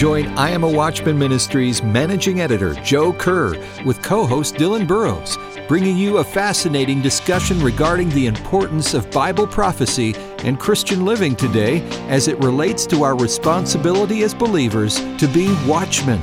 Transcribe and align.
Join 0.00 0.28
I 0.28 0.48
Am 0.48 0.64
a 0.64 0.70
Watchman 0.70 1.18
Ministries 1.18 1.82
managing 1.82 2.40
editor 2.40 2.72
Joe 2.72 3.12
Kerr 3.12 3.50
with 3.84 4.00
co 4.00 4.24
host 4.24 4.54
Dylan 4.54 4.86
Burrows, 4.86 5.36
bringing 5.68 5.94
you 5.94 6.16
a 6.16 6.24
fascinating 6.24 7.02
discussion 7.02 7.60
regarding 7.60 8.08
the 8.08 8.26
importance 8.26 8.94
of 8.94 9.10
Bible 9.10 9.46
prophecy 9.46 10.14
and 10.38 10.58
Christian 10.58 11.04
living 11.04 11.36
today 11.36 11.82
as 12.08 12.28
it 12.28 12.38
relates 12.38 12.86
to 12.86 13.02
our 13.02 13.14
responsibility 13.14 14.22
as 14.22 14.32
believers 14.32 15.00
to 15.18 15.28
be 15.28 15.54
watchmen. 15.66 16.22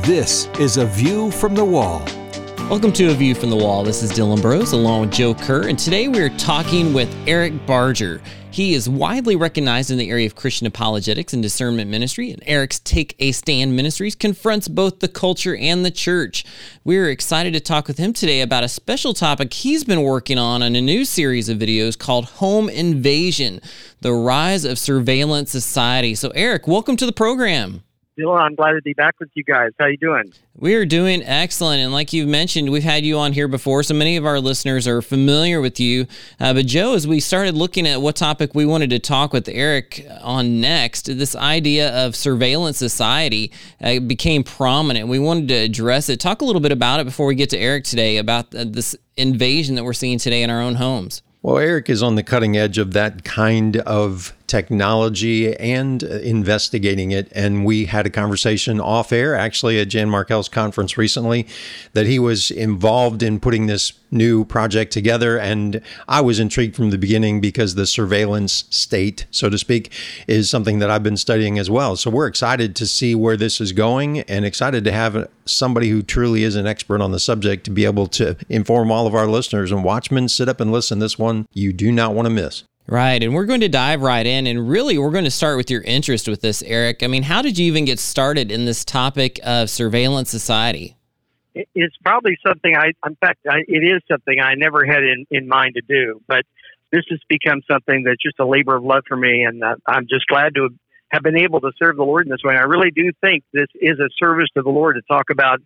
This 0.00 0.46
is 0.58 0.78
A 0.78 0.86
View 0.86 1.30
from 1.30 1.54
the 1.54 1.62
Wall. 1.62 2.02
Welcome 2.70 2.92
to 2.94 3.10
A 3.10 3.14
View 3.14 3.34
from 3.34 3.50
the 3.50 3.56
Wall. 3.56 3.84
This 3.84 4.02
is 4.02 4.10
Dylan 4.10 4.40
Burrows 4.40 4.72
along 4.72 5.02
with 5.02 5.12
Joe 5.12 5.34
Kerr, 5.34 5.68
and 5.68 5.78
today 5.78 6.08
we 6.08 6.18
are 6.20 6.30
talking 6.30 6.94
with 6.94 7.14
Eric 7.28 7.66
Barger. 7.66 8.22
He 8.50 8.72
is 8.72 8.88
widely 8.88 9.36
recognized 9.36 9.90
in 9.90 9.98
the 9.98 10.08
area 10.08 10.26
of 10.26 10.34
Christian 10.34 10.66
apologetics 10.66 11.34
and 11.34 11.42
discernment 11.42 11.90
ministry, 11.90 12.30
and 12.30 12.42
Eric's 12.46 12.80
Take 12.80 13.16
a 13.18 13.32
Stand 13.32 13.76
Ministries 13.76 14.14
confronts 14.14 14.66
both 14.66 15.00
the 15.00 15.08
culture 15.08 15.54
and 15.54 15.84
the 15.84 15.90
church. 15.90 16.42
We're 16.84 17.10
excited 17.10 17.52
to 17.52 17.60
talk 17.60 17.86
with 17.86 17.98
him 17.98 18.14
today 18.14 18.40
about 18.40 18.64
a 18.64 18.68
special 18.68 19.12
topic 19.12 19.52
he's 19.52 19.84
been 19.84 20.02
working 20.02 20.38
on 20.38 20.62
in 20.62 20.74
a 20.74 20.80
new 20.80 21.04
series 21.04 21.50
of 21.50 21.58
videos 21.58 21.98
called 21.98 22.24
Home 22.24 22.70
Invasion 22.70 23.60
The 24.00 24.14
Rise 24.14 24.64
of 24.64 24.78
Surveillance 24.78 25.50
Society. 25.50 26.14
So, 26.14 26.30
Eric, 26.30 26.66
welcome 26.66 26.96
to 26.96 27.06
the 27.06 27.12
program. 27.12 27.84
Dylan, 28.18 28.40
I'm 28.40 28.54
glad 28.54 28.72
to 28.72 28.82
be 28.82 28.92
back 28.92 29.18
with 29.18 29.30
you 29.34 29.42
guys. 29.42 29.72
How 29.76 29.86
you 29.86 29.96
doing? 29.96 30.32
We 30.56 30.74
are 30.74 30.86
doing 30.86 31.20
excellent, 31.24 31.80
and 31.82 31.92
like 31.92 32.12
you've 32.12 32.28
mentioned, 32.28 32.70
we've 32.70 32.84
had 32.84 33.04
you 33.04 33.18
on 33.18 33.32
here 33.32 33.48
before, 33.48 33.82
so 33.82 33.92
many 33.92 34.16
of 34.16 34.24
our 34.24 34.38
listeners 34.38 34.86
are 34.86 35.02
familiar 35.02 35.60
with 35.60 35.80
you. 35.80 36.06
Uh, 36.38 36.54
but 36.54 36.66
Joe, 36.66 36.94
as 36.94 37.08
we 37.08 37.18
started 37.18 37.56
looking 37.56 37.88
at 37.88 38.00
what 38.00 38.14
topic 38.14 38.54
we 38.54 38.66
wanted 38.66 38.90
to 38.90 39.00
talk 39.00 39.32
with 39.32 39.48
Eric 39.48 40.06
on 40.20 40.60
next, 40.60 41.06
this 41.06 41.34
idea 41.34 41.92
of 42.06 42.14
surveillance 42.14 42.78
society 42.78 43.50
uh, 43.80 43.98
became 43.98 44.44
prominent. 44.44 45.08
We 45.08 45.18
wanted 45.18 45.48
to 45.48 45.54
address 45.54 46.08
it. 46.08 46.20
Talk 46.20 46.40
a 46.40 46.44
little 46.44 46.60
bit 46.62 46.72
about 46.72 47.00
it 47.00 47.06
before 47.06 47.26
we 47.26 47.34
get 47.34 47.50
to 47.50 47.58
Eric 47.58 47.82
today 47.82 48.18
about 48.18 48.54
uh, 48.54 48.64
this 48.64 48.94
invasion 49.16 49.74
that 49.74 49.82
we're 49.82 49.92
seeing 49.92 50.18
today 50.18 50.44
in 50.44 50.50
our 50.50 50.60
own 50.60 50.76
homes. 50.76 51.22
Well, 51.42 51.58
Eric 51.58 51.90
is 51.90 52.02
on 52.02 52.14
the 52.14 52.22
cutting 52.22 52.56
edge 52.56 52.78
of 52.78 52.92
that 52.92 53.24
kind 53.24 53.76
of 53.78 54.32
technology 54.54 55.52
and 55.56 56.04
investigating 56.04 57.10
it. 57.10 57.26
And 57.34 57.64
we 57.64 57.86
had 57.86 58.06
a 58.06 58.10
conversation 58.10 58.80
off 58.80 59.12
air, 59.12 59.34
actually, 59.34 59.80
at 59.80 59.88
Jan 59.88 60.08
Markell's 60.08 60.48
conference 60.48 60.96
recently, 60.96 61.48
that 61.92 62.06
he 62.06 62.20
was 62.20 62.52
involved 62.52 63.24
in 63.24 63.40
putting 63.40 63.66
this 63.66 63.94
new 64.12 64.44
project 64.44 64.92
together. 64.92 65.40
And 65.40 65.80
I 66.06 66.20
was 66.20 66.38
intrigued 66.38 66.76
from 66.76 66.90
the 66.90 66.98
beginning 66.98 67.40
because 67.40 67.74
the 67.74 67.84
surveillance 67.84 68.66
state, 68.70 69.26
so 69.32 69.50
to 69.50 69.58
speak, 69.58 69.90
is 70.28 70.48
something 70.48 70.78
that 70.78 70.88
I've 70.88 71.02
been 71.02 71.16
studying 71.16 71.58
as 71.58 71.68
well. 71.68 71.96
So 71.96 72.08
we're 72.08 72.28
excited 72.28 72.76
to 72.76 72.86
see 72.86 73.16
where 73.16 73.36
this 73.36 73.60
is 73.60 73.72
going 73.72 74.20
and 74.20 74.44
excited 74.44 74.84
to 74.84 74.92
have 74.92 75.28
somebody 75.46 75.88
who 75.88 76.00
truly 76.00 76.44
is 76.44 76.54
an 76.54 76.68
expert 76.68 77.00
on 77.00 77.10
the 77.10 77.18
subject 77.18 77.64
to 77.64 77.72
be 77.72 77.86
able 77.86 78.06
to 78.06 78.36
inform 78.48 78.92
all 78.92 79.08
of 79.08 79.16
our 79.16 79.26
listeners. 79.26 79.72
And 79.72 79.82
Watchmen, 79.82 80.28
sit 80.28 80.48
up 80.48 80.60
and 80.60 80.70
listen. 80.70 81.00
This 81.00 81.18
one 81.18 81.46
you 81.52 81.72
do 81.72 81.90
not 81.90 82.14
want 82.14 82.26
to 82.26 82.30
miss. 82.30 82.62
Right. 82.86 83.22
And 83.22 83.34
we're 83.34 83.46
going 83.46 83.60
to 83.60 83.68
dive 83.68 84.02
right 84.02 84.26
in. 84.26 84.46
And 84.46 84.68
really, 84.68 84.98
we're 84.98 85.10
going 85.10 85.24
to 85.24 85.30
start 85.30 85.56
with 85.56 85.70
your 85.70 85.80
interest 85.82 86.28
with 86.28 86.42
this, 86.42 86.62
Eric. 86.62 87.02
I 87.02 87.06
mean, 87.06 87.22
how 87.22 87.40
did 87.40 87.58
you 87.58 87.66
even 87.66 87.86
get 87.86 87.98
started 87.98 88.52
in 88.52 88.66
this 88.66 88.84
topic 88.84 89.40
of 89.42 89.70
surveillance 89.70 90.30
society? 90.30 90.96
It's 91.54 91.96
probably 92.04 92.36
something 92.46 92.76
I, 92.76 92.92
in 93.06 93.16
fact, 93.16 93.38
I, 93.48 93.60
it 93.66 93.84
is 93.84 94.02
something 94.10 94.40
I 94.40 94.54
never 94.54 94.84
had 94.84 95.02
in, 95.02 95.26
in 95.30 95.48
mind 95.48 95.76
to 95.76 95.82
do. 95.82 96.20
But 96.26 96.44
this 96.92 97.04
has 97.10 97.20
become 97.28 97.62
something 97.70 98.02
that's 98.04 98.22
just 98.22 98.38
a 98.38 98.46
labor 98.46 98.76
of 98.76 98.84
love 98.84 99.04
for 99.08 99.16
me. 99.16 99.44
And 99.44 99.62
I'm 99.86 100.06
just 100.08 100.26
glad 100.26 100.54
to 100.56 100.68
have 101.08 101.22
been 101.22 101.38
able 101.38 101.60
to 101.60 101.70
serve 101.78 101.96
the 101.96 102.02
Lord 102.02 102.26
in 102.26 102.30
this 102.30 102.42
way. 102.44 102.54
I 102.54 102.62
really 102.64 102.90
do 102.90 103.12
think 103.20 103.44
this 103.52 103.68
is 103.74 103.98
a 103.98 104.08
service 104.18 104.48
to 104.56 104.62
the 104.62 104.70
Lord 104.70 104.96
to 104.96 105.02
talk 105.02 105.30
about 105.30 105.60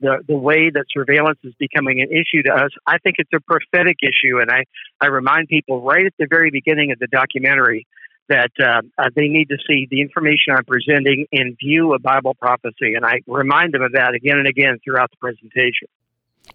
the, 0.00 0.22
the 0.26 0.36
way 0.36 0.70
that 0.70 0.84
surveillance 0.92 1.38
is 1.44 1.54
becoming 1.58 2.00
an 2.00 2.08
issue 2.10 2.42
to 2.44 2.52
us, 2.52 2.70
I 2.86 2.98
think 2.98 3.16
it's 3.18 3.32
a 3.34 3.40
prophetic 3.40 3.98
issue. 4.02 4.40
And 4.40 4.50
I, 4.50 4.64
I 5.00 5.06
remind 5.06 5.48
people 5.48 5.82
right 5.82 6.06
at 6.06 6.14
the 6.18 6.26
very 6.28 6.50
beginning 6.50 6.92
of 6.92 6.98
the 6.98 7.06
documentary 7.06 7.86
that 8.28 8.52
uh, 8.62 8.82
uh, 8.96 9.10
they 9.14 9.28
need 9.28 9.48
to 9.48 9.56
see 9.66 9.88
the 9.90 10.00
information 10.00 10.54
I'm 10.54 10.64
presenting 10.64 11.26
in 11.32 11.56
view 11.58 11.94
of 11.94 12.02
Bible 12.02 12.34
prophecy. 12.34 12.94
And 12.94 13.04
I 13.04 13.20
remind 13.26 13.74
them 13.74 13.82
of 13.82 13.92
that 13.92 14.14
again 14.14 14.38
and 14.38 14.46
again 14.46 14.78
throughout 14.84 15.10
the 15.10 15.16
presentation. 15.16 15.88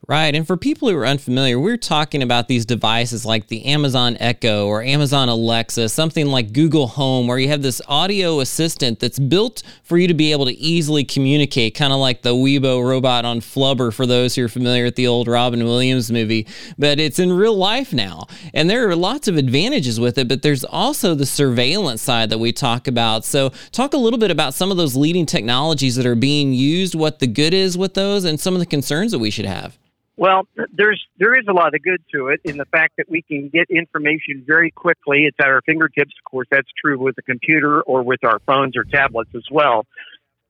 Right. 0.08 0.36
And 0.36 0.46
for 0.46 0.56
people 0.56 0.88
who 0.88 0.96
are 0.98 1.08
unfamiliar, 1.08 1.60
we're 1.60 1.78
talking 1.78 2.22
about 2.22 2.48
these 2.48 2.64
devices 2.64 3.26
like 3.26 3.48
the 3.48 3.66
Amazon 3.66 4.18
Echo 4.20 4.68
or 4.68 4.84
Amazon 4.84 5.30
Alexa, 5.30 5.90
something 5.90 6.28
like 6.28 6.54
Google 6.54 6.86
Home, 6.90 7.26
where 7.26 7.40
you 7.40 7.48
have 7.48 7.64
this 7.64 7.82
audio 7.88 8.40
assistant 8.40 9.00
that's 9.00 9.18
built 9.18 9.64
for 9.82 9.98
you 9.98 10.08
to 10.08 10.14
be 10.14 10.32
able 10.32 10.46
to 10.46 10.54
easily 10.54 11.04
communicate, 11.06 11.74
kind 11.74 11.92
of 11.92 11.98
like 11.98 12.22
the 12.22 12.36
Weebo 12.36 12.88
robot 12.88 13.26
on 13.26 13.40
Flubber 13.40 13.92
for 13.92 14.06
those 14.06 14.36
who 14.36 14.46
are 14.46 14.50
familiar 14.50 14.84
with 14.84 14.96
the 14.96 15.08
old 15.08 15.28
Robin 15.28 15.64
Williams 15.64 16.12
movie. 16.12 16.46
But 16.78 17.00
it's 17.00 17.18
in 17.18 17.34
real 17.34 17.56
life 17.56 17.92
now. 17.92 18.28
And 18.54 18.70
there 18.70 18.88
are 18.88 18.96
lots 18.96 19.28
of 19.28 19.38
advantages 19.38 20.00
with 20.00 20.20
it, 20.20 20.28
but 20.28 20.44
there's 20.44 20.64
also 20.64 21.16
the 21.16 21.26
surveillance 21.26 22.04
side 22.04 22.30
that 22.30 22.38
we 22.38 22.54
talk 22.54 22.88
about. 22.88 23.26
So, 23.26 23.50
talk 23.72 23.96
a 23.96 23.98
little 23.98 24.20
bit 24.20 24.30
about 24.30 24.54
some 24.54 24.70
of 24.70 24.78
those 24.78 24.96
leading 24.96 25.26
technologies 25.26 25.96
that 25.96 26.06
are 26.06 26.14
being 26.14 26.54
used, 26.54 26.94
what 26.94 27.18
the 27.18 27.28
good 27.28 27.56
is 27.56 27.76
with 27.76 27.96
those, 27.96 28.24
and 28.24 28.40
some 28.40 28.54
of 28.54 28.60
the 28.60 28.68
concerns 28.68 29.12
that 29.12 29.20
we 29.20 29.32
should 29.32 29.48
have. 29.48 29.80
Well, 30.18 30.48
there's 30.72 31.04
there 31.20 31.38
is 31.38 31.46
a 31.50 31.54
lot 31.54 31.76
of 31.76 31.84
good 31.84 32.02
to 32.14 32.30
it 32.30 32.40
in 32.46 32.58
the 32.58 32.66
fact 32.66 32.94
that 32.98 33.10
we 33.10 33.22
can 33.22 33.50
get 33.50 33.70
information 33.70 34.44
very 34.48 34.72
quickly. 34.72 35.26
It's 35.26 35.38
at 35.42 35.48
our 35.48 35.62
fingertips. 35.66 36.14
Of 36.18 36.32
course, 36.32 36.48
that's 36.50 36.70
true 36.82 36.98
with 36.98 37.18
a 37.18 37.22
computer 37.22 37.82
or 37.82 38.02
with 38.02 38.24
our 38.24 38.40
phones 38.46 38.78
or 38.78 38.86
tablets 38.86 39.32
as 39.36 39.44
well. 39.52 39.86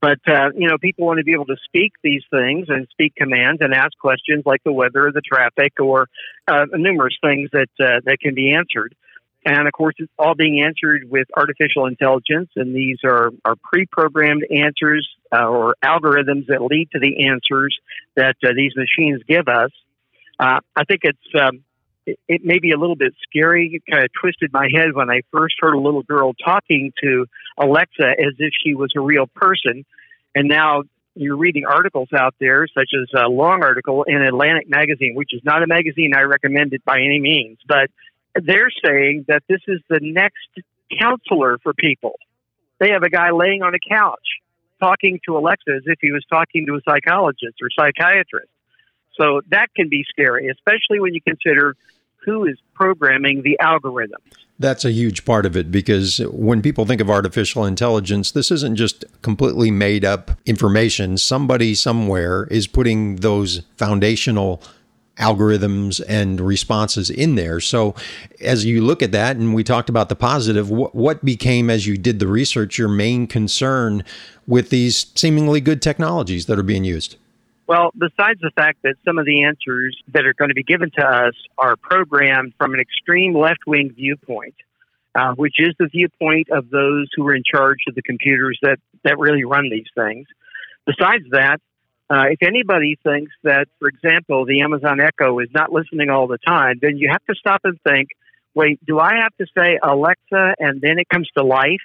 But 0.02 0.20
uh, 0.28 0.52
you 0.56 0.68
know, 0.68 0.78
people 0.78 1.08
want 1.08 1.18
to 1.18 1.24
be 1.24 1.32
able 1.32 1.48
to 1.48 1.58
speak 1.66 1.94
these 2.04 2.22
things 2.30 2.68
and 2.70 2.88
speak 2.92 3.16
commands 3.16 3.60
and 3.62 3.74
ask 3.74 3.98
questions 4.00 4.44
like 4.46 4.62
the 4.64 4.72
weather, 4.72 5.08
or 5.08 5.12
the 5.12 5.22
traffic, 5.22 5.74
or 5.80 6.10
uh, 6.48 6.66
numerous 6.74 7.16
things 7.24 7.50
that 7.52 7.70
uh, 7.80 8.02
that 8.06 8.20
can 8.22 8.36
be 8.36 8.54
answered. 8.54 8.94
And 9.46 9.68
of 9.68 9.74
course, 9.74 9.94
it's 10.00 10.12
all 10.18 10.34
being 10.34 10.64
answered 10.66 11.04
with 11.08 11.28
artificial 11.38 11.86
intelligence, 11.86 12.50
and 12.56 12.76
these 12.76 12.98
are, 13.04 13.30
are 13.46 13.56
pre 13.64 13.86
programmed 13.86 14.44
answers 14.50 15.08
uh, 15.32 15.46
or 15.46 15.76
algorithms 15.84 16.48
that 16.48 16.64
lead 16.64 16.90
to 16.94 17.00
the 17.00 17.28
answers 17.28 17.78
that 18.16 18.36
uh, 18.44 18.50
these 18.56 18.74
machines 18.76 19.22
give 19.28 19.48
us. 19.48 19.70
Uh, 20.40 20.60
I 20.76 20.84
think 20.86 21.02
it's 21.04 21.40
um, 21.40 21.64
it, 22.08 22.20
it, 22.28 22.42
may 22.44 22.58
be 22.58 22.72
a 22.72 22.78
little 22.78 22.96
bit 22.96 23.14
scary. 23.30 23.70
It 23.74 23.84
kind 23.90 24.04
of 24.04 24.10
twisted 24.20 24.52
my 24.52 24.68
head 24.74 24.94
when 24.94 25.12
I 25.12 25.22
first 25.32 25.56
heard 25.60 25.76
a 25.76 25.80
little 25.80 26.04
girl 26.04 26.34
talking 26.44 26.92
to 27.04 27.26
Alexa 27.60 28.08
as 28.20 28.34
if 28.40 28.52
she 28.64 28.74
was 28.74 28.92
a 28.98 29.02
real 29.02 29.28
person, 29.28 29.86
and 30.34 30.48
now 30.48 30.84
you're 31.14 31.38
reading 31.38 31.66
articles 31.66 32.10
out 32.18 32.34
there, 32.40 32.68
such 32.68 32.90
as 32.94 33.08
a 33.16 33.30
long 33.30 33.64
article 33.64 34.04
in 34.04 34.22
Atlantic 34.22 34.68
Magazine, 34.68 35.14
which 35.16 35.34
is 35.34 35.42
not 35.46 35.64
a 35.64 35.68
magazine 35.68 36.14
I 36.16 36.22
recommend 36.22 36.74
it 36.74 36.84
by 36.84 36.98
any 36.98 37.20
means, 37.20 37.60
but 37.68 37.90
they're 38.42 38.72
saying 38.84 39.26
that 39.28 39.44
this 39.48 39.62
is 39.68 39.82
the 39.90 40.00
next 40.02 40.50
counselor 41.00 41.58
for 41.64 41.74
people. 41.74 42.20
They 42.80 42.92
have 42.92 43.04
a 43.04 43.10
guy 43.10 43.32
laying 43.32 43.62
on 43.62 43.74
a 43.74 43.80
couch 43.90 44.20
talking 44.80 45.20
to 45.26 45.38
Alexa 45.38 45.72
as 45.76 45.84
if 45.86 46.00
he 46.02 46.12
was 46.12 46.24
talking 46.30 46.66
to 46.68 46.76
a 46.76 46.80
psychologist 46.88 47.56
or 47.62 47.70
psychiatrist. 47.78 48.50
So 49.20 49.42
that 49.50 49.68
can 49.76 49.88
be 49.90 50.04
scary, 50.10 50.50
especially 50.50 51.00
when 51.00 51.14
you 51.14 51.22
consider 51.22 51.76
who 52.26 52.46
is 52.46 52.58
programming 52.74 53.44
the 53.44 53.58
algorithms. 53.62 54.34
That's 54.58 54.84
a 54.84 54.92
huge 54.92 55.26
part 55.26 55.46
of 55.46 55.56
it 55.56 55.72
because 55.72 56.20
when 56.32 56.62
people 56.62 56.86
think 56.86 57.02
of 57.02 57.10
artificial 57.10 57.66
intelligence, 57.66 58.32
this 58.32 58.52
isn't 58.52 58.78
just 58.78 59.04
completely 59.22 59.70
made 59.70 60.04
up 60.04 60.32
information. 60.46 61.18
Somebody 61.18 61.76
somewhere 61.76 62.46
is 62.46 62.68
putting 62.68 63.18
those 63.18 63.62
foundational 63.78 64.62
algorithms 65.18 66.02
and 66.08 66.42
responses 66.42 67.10
in 67.10 67.36
there. 67.36 67.60
So, 67.60 67.96
as 68.42 68.66
you 68.66 68.82
look 68.82 69.02
at 69.02 69.12
that, 69.14 69.38
and 69.38 69.54
we 69.54 69.64
talked 69.64 69.90
about 69.90 70.10
the 70.10 70.16
positive, 70.16 70.70
what, 70.70 70.94
what 70.94 71.24
became, 71.24 71.70
as 71.70 71.88
you 71.88 71.98
did 71.98 72.20
the 72.20 72.28
research, 72.28 72.78
your 72.78 72.90
main 72.90 73.28
concern 73.28 74.04
with 74.48 74.70
these 74.70 75.12
seemingly 75.16 75.62
good 75.62 75.82
technologies 75.82 76.46
that 76.48 76.60
are 76.60 76.64
being 76.64 76.84
used? 76.84 77.18
Well, 77.68 77.92
besides 77.98 78.40
the 78.42 78.52
fact 78.56 78.80
that 78.84 78.96
some 79.04 79.18
of 79.18 79.26
the 79.26 79.44
answers 79.44 79.98
that 80.14 80.26
are 80.26 80.36
going 80.36 80.50
to 80.50 80.56
be 80.56 80.64
given 80.64 80.92
to 81.00 81.06
us 81.06 81.34
are 81.58 81.76
programmed 81.76 82.54
from 82.58 82.74
an 82.74 82.80
extreme 82.80 83.36
left 83.36 83.66
wing 83.66 83.92
viewpoint, 83.96 84.54
uh, 85.16 85.34
which 85.34 85.56
is 85.58 85.74
the 85.80 85.88
viewpoint 85.88 86.50
of 86.52 86.70
those 86.70 87.08
who 87.16 87.26
are 87.28 87.34
in 87.34 87.44
charge 87.44 87.80
of 87.88 87.96
the 87.96 88.04
computers 88.04 88.60
that, 88.62 88.78
that 89.04 89.18
really 89.18 89.46
run 89.46 89.70
these 89.72 89.88
things. 89.96 90.28
Besides 90.86 91.24
that, 91.32 91.60
uh, 92.10 92.26
if 92.30 92.44
anybody 92.44 92.98
thinks 93.04 93.32
that, 93.44 93.68
for 93.80 93.88
example, 93.88 94.46
the 94.46 94.62
Amazon 94.62 95.00
Echo 95.00 95.40
is 95.40 95.50
not 95.54 95.72
listening 95.72 96.10
all 96.10 96.28
the 96.28 96.38
time, 96.38 96.80
then 96.82 96.98
you 96.98 97.10
have 97.12 97.24
to 97.26 97.36
stop 97.36 97.62
and 97.64 97.80
think 97.82 98.10
wait, 98.56 98.80
do 98.86 99.00
I 99.00 99.16
have 99.22 99.36
to 99.38 99.46
say 99.56 99.78
Alexa 99.84 100.56
and 100.60 100.82
then 100.82 100.98
it 100.98 101.10
comes 101.10 101.30
to 101.38 101.44
life? 101.44 101.82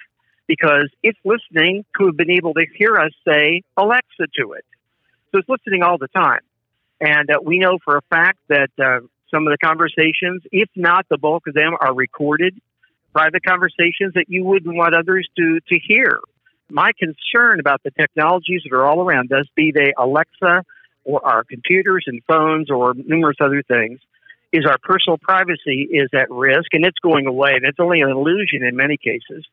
Because 0.47 0.89
it's 1.03 1.19
listening 1.23 1.85
to 1.97 2.07
have 2.07 2.17
been 2.17 2.31
able 2.31 2.53
to 2.53 2.65
hear 2.77 2.95
us 2.95 3.11
say 3.27 3.61
Alexa 3.77 4.27
to 4.39 4.53
it. 4.53 4.65
So 5.31 5.39
it's 5.39 5.49
listening 5.49 5.83
all 5.83 5.97
the 5.97 6.07
time. 6.07 6.41
And 6.99 7.29
uh, 7.29 7.39
we 7.43 7.59
know 7.59 7.77
for 7.83 7.97
a 7.97 8.01
fact 8.03 8.39
that 8.47 8.69
uh, 8.79 9.01
some 9.29 9.47
of 9.47 9.51
the 9.51 9.57
conversations, 9.63 10.43
if 10.51 10.69
not 10.75 11.05
the 11.09 11.17
bulk 11.17 11.47
of 11.47 11.53
them, 11.53 11.73
are 11.79 11.93
recorded 11.93 12.59
private 13.13 13.43
conversations 13.43 14.13
that 14.15 14.25
you 14.27 14.43
wouldn't 14.43 14.75
want 14.75 14.95
others 14.95 15.27
to, 15.37 15.59
to 15.67 15.79
hear 15.79 16.19
my 16.71 16.91
concern 16.97 17.59
about 17.59 17.81
the 17.83 17.91
technologies 17.91 18.61
that 18.63 18.75
are 18.75 18.85
all 18.85 19.01
around 19.01 19.31
us, 19.31 19.45
be 19.55 19.71
they 19.71 19.93
Alexa 19.97 20.63
or 21.03 21.25
our 21.25 21.43
computers 21.43 22.05
and 22.07 22.21
phones 22.27 22.69
or 22.69 22.93
numerous 22.93 23.37
other 23.41 23.63
things, 23.63 23.99
is 24.51 24.65
our 24.65 24.77
personal 24.83 25.17
privacy 25.17 25.87
is 25.91 26.09
at 26.13 26.29
risk 26.29 26.73
and 26.73 26.85
it's 26.85 26.99
going 26.99 27.25
away 27.25 27.53
and 27.53 27.65
it's 27.65 27.79
only 27.79 28.01
an 28.01 28.09
illusion 28.09 28.63
in 28.63 28.75
many 28.75 28.97
cases. 28.97 29.45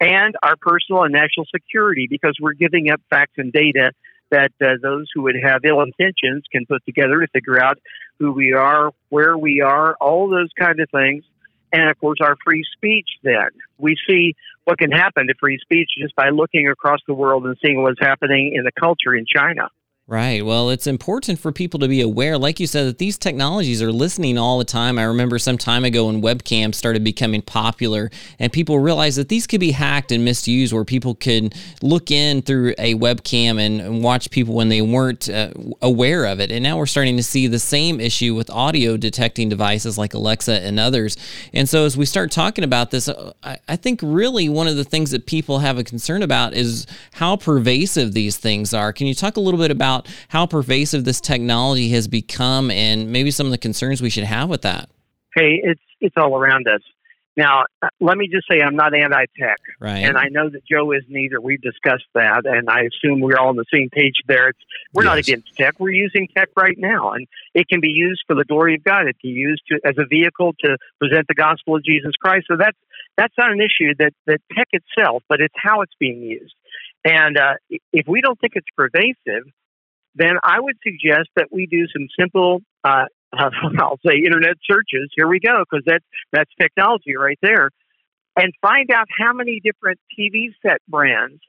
And 0.00 0.34
our 0.42 0.56
personal 0.56 1.02
and 1.02 1.12
national 1.12 1.46
security 1.54 2.06
because 2.08 2.36
we're 2.40 2.54
giving 2.54 2.90
up 2.90 3.00
facts 3.10 3.34
and 3.36 3.52
data 3.52 3.92
that 4.30 4.52
uh, 4.62 4.74
those 4.82 5.06
who 5.14 5.22
would 5.22 5.36
have 5.42 5.62
ill 5.64 5.80
intentions 5.80 6.44
can 6.52 6.66
put 6.66 6.84
together 6.84 7.20
to 7.20 7.26
figure 7.28 7.62
out 7.62 7.78
who 8.18 8.32
we 8.32 8.52
are, 8.52 8.92
where 9.08 9.36
we 9.36 9.60
are, 9.60 9.96
all 10.00 10.28
those 10.28 10.50
kind 10.58 10.80
of 10.80 10.88
things. 10.90 11.24
And 11.72 11.90
of 11.90 11.98
course, 11.98 12.18
our 12.22 12.36
free 12.44 12.64
speech 12.74 13.08
then. 13.22 13.48
We 13.78 13.96
see 14.08 14.34
what 14.68 14.78
can 14.78 14.90
happen 14.90 15.26
to 15.26 15.34
free 15.40 15.58
speech 15.62 15.88
just 15.98 16.14
by 16.14 16.28
looking 16.28 16.68
across 16.68 17.00
the 17.08 17.14
world 17.14 17.46
and 17.46 17.56
seeing 17.64 17.82
what's 17.82 17.98
happening 17.98 18.52
in 18.54 18.64
the 18.64 18.72
culture 18.78 19.14
in 19.14 19.24
China. 19.26 19.70
Right. 20.10 20.42
Well, 20.42 20.70
it's 20.70 20.86
important 20.86 21.38
for 21.38 21.52
people 21.52 21.80
to 21.80 21.86
be 21.86 22.00
aware, 22.00 22.38
like 22.38 22.60
you 22.60 22.66
said, 22.66 22.86
that 22.86 22.96
these 22.96 23.18
technologies 23.18 23.82
are 23.82 23.92
listening 23.92 24.38
all 24.38 24.56
the 24.56 24.64
time. 24.64 24.98
I 24.98 25.02
remember 25.02 25.38
some 25.38 25.58
time 25.58 25.84
ago 25.84 26.06
when 26.06 26.22
webcams 26.22 26.76
started 26.76 27.04
becoming 27.04 27.42
popular 27.42 28.10
and 28.38 28.50
people 28.50 28.78
realized 28.78 29.18
that 29.18 29.28
these 29.28 29.46
could 29.46 29.60
be 29.60 29.72
hacked 29.72 30.10
and 30.10 30.24
misused, 30.24 30.72
where 30.72 30.86
people 30.86 31.14
could 31.14 31.54
look 31.82 32.10
in 32.10 32.40
through 32.40 32.72
a 32.78 32.94
webcam 32.94 33.60
and 33.60 34.02
watch 34.02 34.30
people 34.30 34.54
when 34.54 34.70
they 34.70 34.80
weren't 34.80 35.28
uh, 35.28 35.50
aware 35.82 36.24
of 36.24 36.40
it. 36.40 36.50
And 36.50 36.62
now 36.62 36.78
we're 36.78 36.86
starting 36.86 37.18
to 37.18 37.22
see 37.22 37.46
the 37.46 37.58
same 37.58 38.00
issue 38.00 38.34
with 38.34 38.48
audio 38.48 38.96
detecting 38.96 39.50
devices 39.50 39.98
like 39.98 40.14
Alexa 40.14 40.62
and 40.62 40.80
others. 40.80 41.18
And 41.52 41.68
so 41.68 41.84
as 41.84 41.98
we 41.98 42.06
start 42.06 42.30
talking 42.30 42.64
about 42.64 42.92
this, 42.92 43.10
I, 43.42 43.58
I 43.68 43.76
think 43.76 44.00
really 44.02 44.48
one 44.48 44.68
of 44.68 44.76
the 44.76 44.84
things 44.84 45.10
that 45.10 45.26
people 45.26 45.58
have 45.58 45.76
a 45.76 45.84
concern 45.84 46.22
about 46.22 46.54
is 46.54 46.86
how 47.12 47.36
pervasive 47.36 48.14
these 48.14 48.38
things 48.38 48.72
are. 48.72 48.90
Can 48.90 49.06
you 49.06 49.12
talk 49.12 49.36
a 49.36 49.40
little 49.40 49.60
bit 49.60 49.70
about? 49.70 49.97
About 49.98 50.14
how 50.28 50.46
pervasive 50.46 51.04
this 51.04 51.20
technology 51.20 51.90
has 51.90 52.08
become 52.08 52.70
and 52.70 53.10
maybe 53.10 53.30
some 53.30 53.46
of 53.46 53.52
the 53.52 53.58
concerns 53.58 54.00
we 54.02 54.10
should 54.10 54.24
have 54.24 54.48
with 54.48 54.62
that. 54.62 54.88
Hey, 55.34 55.60
it's 55.62 55.80
it's 56.00 56.16
all 56.16 56.36
around 56.36 56.66
us. 56.68 56.80
Now, 57.36 57.66
uh, 57.82 57.88
let 58.00 58.18
me 58.18 58.28
just 58.28 58.48
say 58.50 58.60
I'm 58.60 58.74
not 58.74 58.94
anti-tech, 58.96 59.58
right. 59.78 59.98
and 59.98 60.16
I 60.16 60.26
know 60.28 60.48
that 60.48 60.62
Joe 60.66 60.90
isn't 60.92 61.16
either. 61.16 61.40
We've 61.40 61.60
discussed 61.60 62.06
that, 62.14 62.44
and 62.46 62.68
I 62.68 62.80
assume 62.80 63.20
we're 63.20 63.38
all 63.38 63.50
on 63.50 63.56
the 63.56 63.64
same 63.72 63.90
page 63.90 64.14
there. 64.26 64.48
It's, 64.48 64.58
we're 64.92 65.04
yes. 65.04 65.08
not 65.08 65.18
against 65.18 65.54
tech. 65.56 65.78
We're 65.78 65.90
using 65.90 66.26
tech 66.36 66.48
right 66.56 66.76
now, 66.76 67.12
and 67.12 67.28
it 67.54 67.68
can 67.68 67.80
be 67.80 67.90
used 67.90 68.24
for 68.26 68.34
the 68.34 68.44
glory 68.44 68.74
of 68.74 68.82
God. 68.82 69.06
It 69.06 69.20
can 69.20 69.30
be 69.30 69.38
used 69.38 69.62
to, 69.68 69.78
as 69.84 69.94
a 69.98 70.06
vehicle 70.06 70.54
to 70.64 70.76
present 70.98 71.28
the 71.28 71.34
gospel 71.34 71.76
of 71.76 71.84
Jesus 71.84 72.12
Christ. 72.20 72.46
So 72.50 72.56
that's 72.58 72.78
that's 73.16 73.34
not 73.38 73.52
an 73.52 73.60
issue 73.60 73.94
that 74.00 74.14
that 74.26 74.40
tech 74.56 74.68
itself, 74.72 75.22
but 75.28 75.40
it's 75.40 75.54
how 75.56 75.82
it's 75.82 75.94
being 76.00 76.20
used. 76.22 76.54
And 77.04 77.38
uh, 77.38 77.54
if 77.92 78.08
we 78.08 78.20
don't 78.20 78.40
think 78.40 78.54
it's 78.56 78.66
pervasive, 78.76 79.44
then 80.18 80.36
I 80.42 80.60
would 80.60 80.76
suggest 80.82 81.28
that 81.36 81.48
we 81.52 81.66
do 81.66 81.86
some 81.88 82.08
simple, 82.18 82.60
uh, 82.84 83.04
I'll 83.32 84.00
say 84.06 84.18
internet 84.24 84.56
searches. 84.70 85.10
Here 85.16 85.28
we 85.28 85.40
go, 85.40 85.64
because 85.70 85.84
that's, 85.86 86.04
that's 86.32 86.50
technology 86.60 87.16
right 87.16 87.38
there. 87.42 87.70
And 88.36 88.52
find 88.62 88.90
out 88.90 89.06
how 89.18 89.32
many 89.32 89.60
different 89.62 89.98
TV 90.18 90.54
set 90.62 90.78
brands 90.88 91.40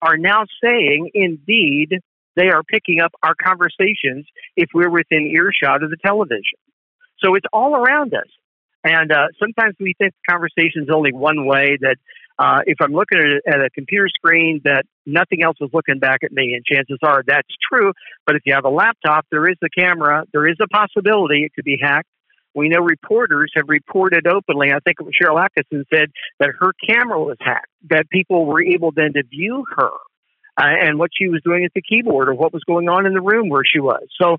are 0.00 0.16
now 0.16 0.44
saying, 0.62 1.10
indeed, 1.14 2.00
they 2.34 2.48
are 2.48 2.62
picking 2.62 3.00
up 3.00 3.12
our 3.22 3.34
conversations 3.34 4.26
if 4.56 4.70
we're 4.74 4.90
within 4.90 5.30
earshot 5.32 5.82
of 5.82 5.90
the 5.90 5.96
television. 6.04 6.58
So 7.24 7.34
it's 7.34 7.46
all 7.52 7.76
around 7.76 8.14
us. 8.14 8.28
And 8.84 9.12
uh, 9.12 9.28
sometimes 9.38 9.76
we 9.78 9.94
think 9.96 10.12
the 10.12 10.32
conversation 10.32 10.82
is 10.82 10.88
only 10.92 11.12
one 11.12 11.46
way, 11.46 11.78
that 11.80 11.96
uh, 12.42 12.58
if 12.66 12.78
I'm 12.80 12.90
looking 12.90 13.18
at 13.18 13.24
a, 13.24 13.40
at 13.46 13.64
a 13.64 13.70
computer 13.70 14.08
screen, 14.08 14.60
that 14.64 14.84
nothing 15.06 15.44
else 15.44 15.56
is 15.60 15.70
looking 15.72 16.00
back 16.00 16.24
at 16.24 16.32
me, 16.32 16.54
and 16.54 16.64
chances 16.64 16.98
are 17.04 17.22
that's 17.24 17.46
true. 17.70 17.92
But 18.26 18.34
if 18.34 18.42
you 18.44 18.54
have 18.54 18.64
a 18.64 18.68
laptop, 18.68 19.26
there 19.30 19.48
is 19.48 19.56
a 19.62 19.68
camera, 19.68 20.24
there 20.32 20.48
is 20.48 20.56
a 20.60 20.66
possibility 20.66 21.44
it 21.44 21.52
could 21.54 21.64
be 21.64 21.78
hacked. 21.80 22.08
We 22.52 22.68
know 22.68 22.80
reporters 22.80 23.52
have 23.54 23.66
reported 23.68 24.26
openly. 24.26 24.72
I 24.72 24.80
think 24.80 24.96
Sharyl 24.98 25.40
Attkisson 25.40 25.84
said 25.94 26.10
that 26.40 26.50
her 26.58 26.72
camera 26.84 27.22
was 27.22 27.36
hacked, 27.40 27.68
that 27.90 28.10
people 28.10 28.44
were 28.44 28.62
able 28.62 28.90
then 28.90 29.12
to 29.12 29.22
view 29.22 29.64
her 29.76 29.90
uh, 30.60 30.64
and 30.82 30.98
what 30.98 31.10
she 31.16 31.28
was 31.28 31.40
doing 31.44 31.64
at 31.64 31.70
the 31.74 31.80
keyboard 31.80 32.28
or 32.28 32.34
what 32.34 32.52
was 32.52 32.62
going 32.66 32.88
on 32.88 33.06
in 33.06 33.14
the 33.14 33.22
room 33.22 33.50
where 33.50 33.62
she 33.64 33.78
was. 33.78 34.02
So 34.20 34.38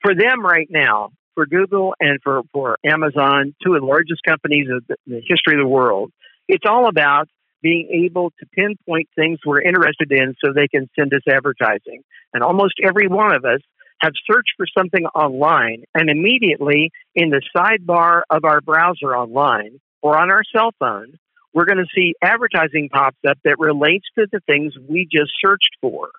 for 0.00 0.14
them 0.14 0.44
right 0.44 0.68
now, 0.70 1.10
for 1.34 1.44
Google 1.44 1.94
and 2.00 2.18
for, 2.22 2.42
for 2.52 2.78
Amazon, 2.82 3.54
two 3.62 3.74
of 3.74 3.82
the 3.82 3.86
largest 3.86 4.22
companies 4.26 4.68
the, 4.68 4.96
the 5.06 5.20
history 5.20 5.54
of 5.54 5.60
the 5.60 5.68
world, 5.68 6.10
it's 6.48 6.64
all 6.66 6.88
about 6.88 7.28
being 7.62 7.88
able 8.04 8.30
to 8.40 8.46
pinpoint 8.54 9.08
things 9.14 9.38
we're 9.46 9.62
interested 9.62 10.10
in 10.10 10.34
so 10.44 10.52
they 10.52 10.68
can 10.68 10.88
send 10.98 11.14
us 11.14 11.22
advertising. 11.28 12.02
And 12.34 12.42
almost 12.42 12.74
every 12.82 13.08
one 13.08 13.34
of 13.34 13.44
us 13.44 13.60
have 14.00 14.12
searched 14.30 14.52
for 14.56 14.66
something 14.76 15.04
online 15.14 15.84
and 15.94 16.10
immediately 16.10 16.90
in 17.14 17.30
the 17.30 17.40
sidebar 17.56 18.22
of 18.30 18.44
our 18.44 18.60
browser 18.60 19.16
online 19.16 19.80
or 20.02 20.18
on 20.18 20.30
our 20.30 20.42
cell 20.54 20.70
phone, 20.78 21.18
we're 21.54 21.66
going 21.66 21.78
to 21.78 21.86
see 21.94 22.14
advertising 22.22 22.88
pops 22.92 23.18
up 23.28 23.38
that 23.44 23.58
relates 23.58 24.06
to 24.18 24.26
the 24.32 24.40
things 24.46 24.72
we 24.88 25.06
just 25.10 25.30
searched 25.44 25.76
for. 25.80 26.10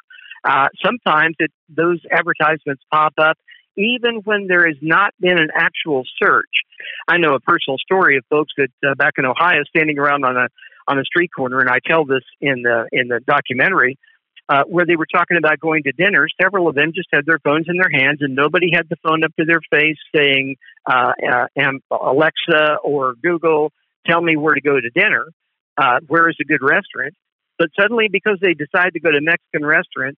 Uh, 0.44 0.68
sometimes 0.84 1.36
it, 1.40 1.52
those 1.70 2.00
advertisements 2.12 2.84
pop 2.92 3.14
up 3.18 3.38
even 3.76 4.22
when 4.24 4.48
there 4.48 4.68
has 4.68 4.78
not 4.82 5.14
been 5.20 5.40
an 5.40 5.50
actual 5.56 6.04
search. 6.22 6.50
I 7.08 7.18
know 7.18 7.34
a 7.34 7.40
personal 7.40 7.78
story 7.80 8.18
of 8.18 8.24
folks 8.30 8.54
that 8.58 8.70
uh, 8.88 8.96
back 8.96 9.14
in 9.18 9.26
Ohio 9.26 9.64
standing 9.68 9.98
around 9.98 10.26
on 10.26 10.38
a 10.38 10.48
on 10.88 11.00
a 11.00 11.04
street 11.04 11.32
corner, 11.36 11.60
and 11.60 11.70
I 11.70 11.80
tell 11.86 12.06
this 12.06 12.24
in 12.42 12.64
the 12.64 12.88
in 12.92 13.08
the 13.08 13.20
documentary. 13.26 13.98
Uh, 14.50 14.64
where 14.68 14.86
they 14.86 14.98
were 14.98 15.08
talking 15.10 15.38
about 15.38 15.58
going 15.62 15.84
to 15.84 15.94
dinner, 15.94 16.28
several 16.40 16.68
of 16.68 16.76
them 16.76 16.92
just 16.94 17.08
had 17.14 17.26
their 17.26 17.40
phones 17.46 17.66
in 17.70 17.78
their 17.78 17.90
hands, 17.90 18.18
and 18.20 18.36
nobody 18.36 18.68
had 18.74 18.90
the 18.90 18.98
phone 18.98 19.24
up 19.24 19.34
to 19.40 19.46
their 19.46 19.62
face 19.72 19.96
saying, 20.14 20.58
uh, 20.86 21.14
uh, 21.32 21.72
"Alexa 21.90 22.76
or 22.84 23.16
Google, 23.24 23.72
tell 24.06 24.22
me 24.22 24.36
where 24.36 24.54
to 24.54 24.60
go 24.60 24.82
to 24.82 24.90
dinner. 24.90 25.28
Uh, 25.78 26.02
where 26.08 26.30
is 26.30 26.36
a 26.42 26.44
good 26.44 26.62
restaurant?" 26.62 27.14
But 27.58 27.70
suddenly, 27.80 28.10
because 28.12 28.38
they 28.42 28.54
decided 28.54 28.94
to 28.96 29.00
go 29.00 29.12
to 29.12 29.20
a 29.20 29.22
Mexican 29.22 29.66
restaurant, 29.66 30.18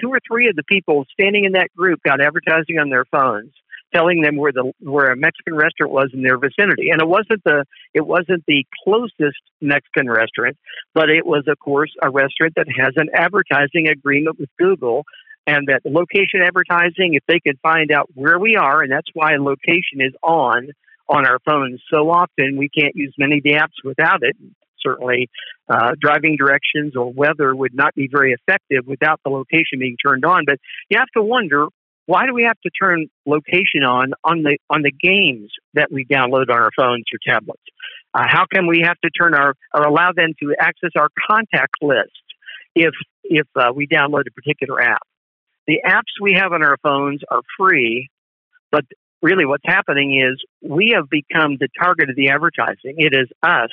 two 0.00 0.08
or 0.08 0.20
three 0.26 0.48
of 0.48 0.56
the 0.56 0.64
people 0.64 1.04
standing 1.12 1.44
in 1.44 1.52
that 1.52 1.68
group 1.76 2.00
got 2.02 2.22
advertising 2.22 2.78
on 2.78 2.88
their 2.88 3.04
phones 3.04 3.52
telling 3.94 4.22
them 4.22 4.36
where 4.36 4.52
the 4.52 4.72
where 4.80 5.12
a 5.12 5.16
Mexican 5.16 5.54
restaurant 5.54 5.92
was 5.92 6.10
in 6.12 6.22
their 6.22 6.38
vicinity. 6.38 6.90
And 6.90 7.00
it 7.00 7.08
wasn't 7.08 7.42
the 7.44 7.64
it 7.94 8.06
wasn't 8.06 8.44
the 8.46 8.64
closest 8.84 9.40
Mexican 9.60 10.10
restaurant, 10.10 10.56
but 10.94 11.10
it 11.10 11.26
was 11.26 11.44
of 11.48 11.58
course 11.58 11.92
a 12.02 12.10
restaurant 12.10 12.54
that 12.56 12.66
has 12.78 12.92
an 12.96 13.08
advertising 13.14 13.88
agreement 13.88 14.38
with 14.38 14.50
Google 14.58 15.04
and 15.46 15.68
that 15.68 15.82
location 15.84 16.42
advertising 16.42 17.14
if 17.14 17.22
they 17.28 17.40
could 17.40 17.58
find 17.62 17.92
out 17.92 18.08
where 18.14 18.38
we 18.38 18.56
are 18.56 18.82
and 18.82 18.90
that's 18.90 19.08
why 19.14 19.36
location 19.36 20.00
is 20.00 20.12
on 20.22 20.70
on 21.08 21.24
our 21.24 21.38
phones 21.46 21.80
so 21.92 22.10
often 22.10 22.56
we 22.56 22.68
can't 22.68 22.96
use 22.96 23.14
many 23.16 23.38
of 23.38 23.44
the 23.44 23.52
apps 23.52 23.78
without 23.84 24.22
it 24.22 24.36
certainly 24.86 25.28
uh, 25.68 25.92
driving 26.00 26.36
directions 26.36 26.94
or 26.96 27.12
weather 27.12 27.54
would 27.54 27.74
not 27.74 27.94
be 27.94 28.08
very 28.10 28.32
effective 28.32 28.86
without 28.86 29.20
the 29.24 29.30
location 29.30 29.78
being 29.78 29.96
turned 30.04 30.24
on. 30.24 30.44
But 30.46 30.58
you 30.88 30.98
have 30.98 31.08
to 31.16 31.22
wonder 31.22 31.66
why 32.06 32.26
do 32.26 32.34
we 32.34 32.44
have 32.44 32.58
to 32.60 32.70
turn 32.70 33.08
location 33.26 33.82
on 33.84 34.12
on 34.24 34.42
the 34.42 34.58
on 34.70 34.82
the 34.82 34.92
games 34.92 35.50
that 35.74 35.90
we 35.90 36.04
download 36.04 36.48
on 36.50 36.56
our 36.56 36.70
phones 36.76 37.04
or 37.12 37.18
tablets? 37.26 37.62
Uh, 38.14 38.24
how 38.26 38.46
can 38.52 38.66
we 38.66 38.80
have 38.84 38.96
to 39.04 39.10
turn 39.10 39.34
our 39.34 39.54
or 39.74 39.82
allow 39.82 40.12
them 40.12 40.30
to 40.40 40.54
access 40.58 40.90
our 40.96 41.08
contact 41.28 41.74
list 41.82 42.10
if 42.74 42.94
if 43.24 43.46
uh, 43.56 43.72
we 43.74 43.86
download 43.86 44.22
a 44.28 44.30
particular 44.30 44.80
app? 44.80 45.02
The 45.66 45.80
apps 45.84 46.14
we 46.22 46.34
have 46.34 46.52
on 46.52 46.62
our 46.62 46.76
phones 46.80 47.20
are 47.28 47.42
free, 47.58 48.08
but 48.70 48.84
really 49.20 49.44
what's 49.44 49.64
happening 49.66 50.22
is 50.22 50.40
we 50.62 50.94
have 50.94 51.10
become 51.10 51.56
the 51.58 51.68
target 51.78 52.08
of 52.08 52.14
the 52.14 52.28
advertising. 52.28 52.94
It 52.98 53.14
is 53.14 53.28
us 53.42 53.70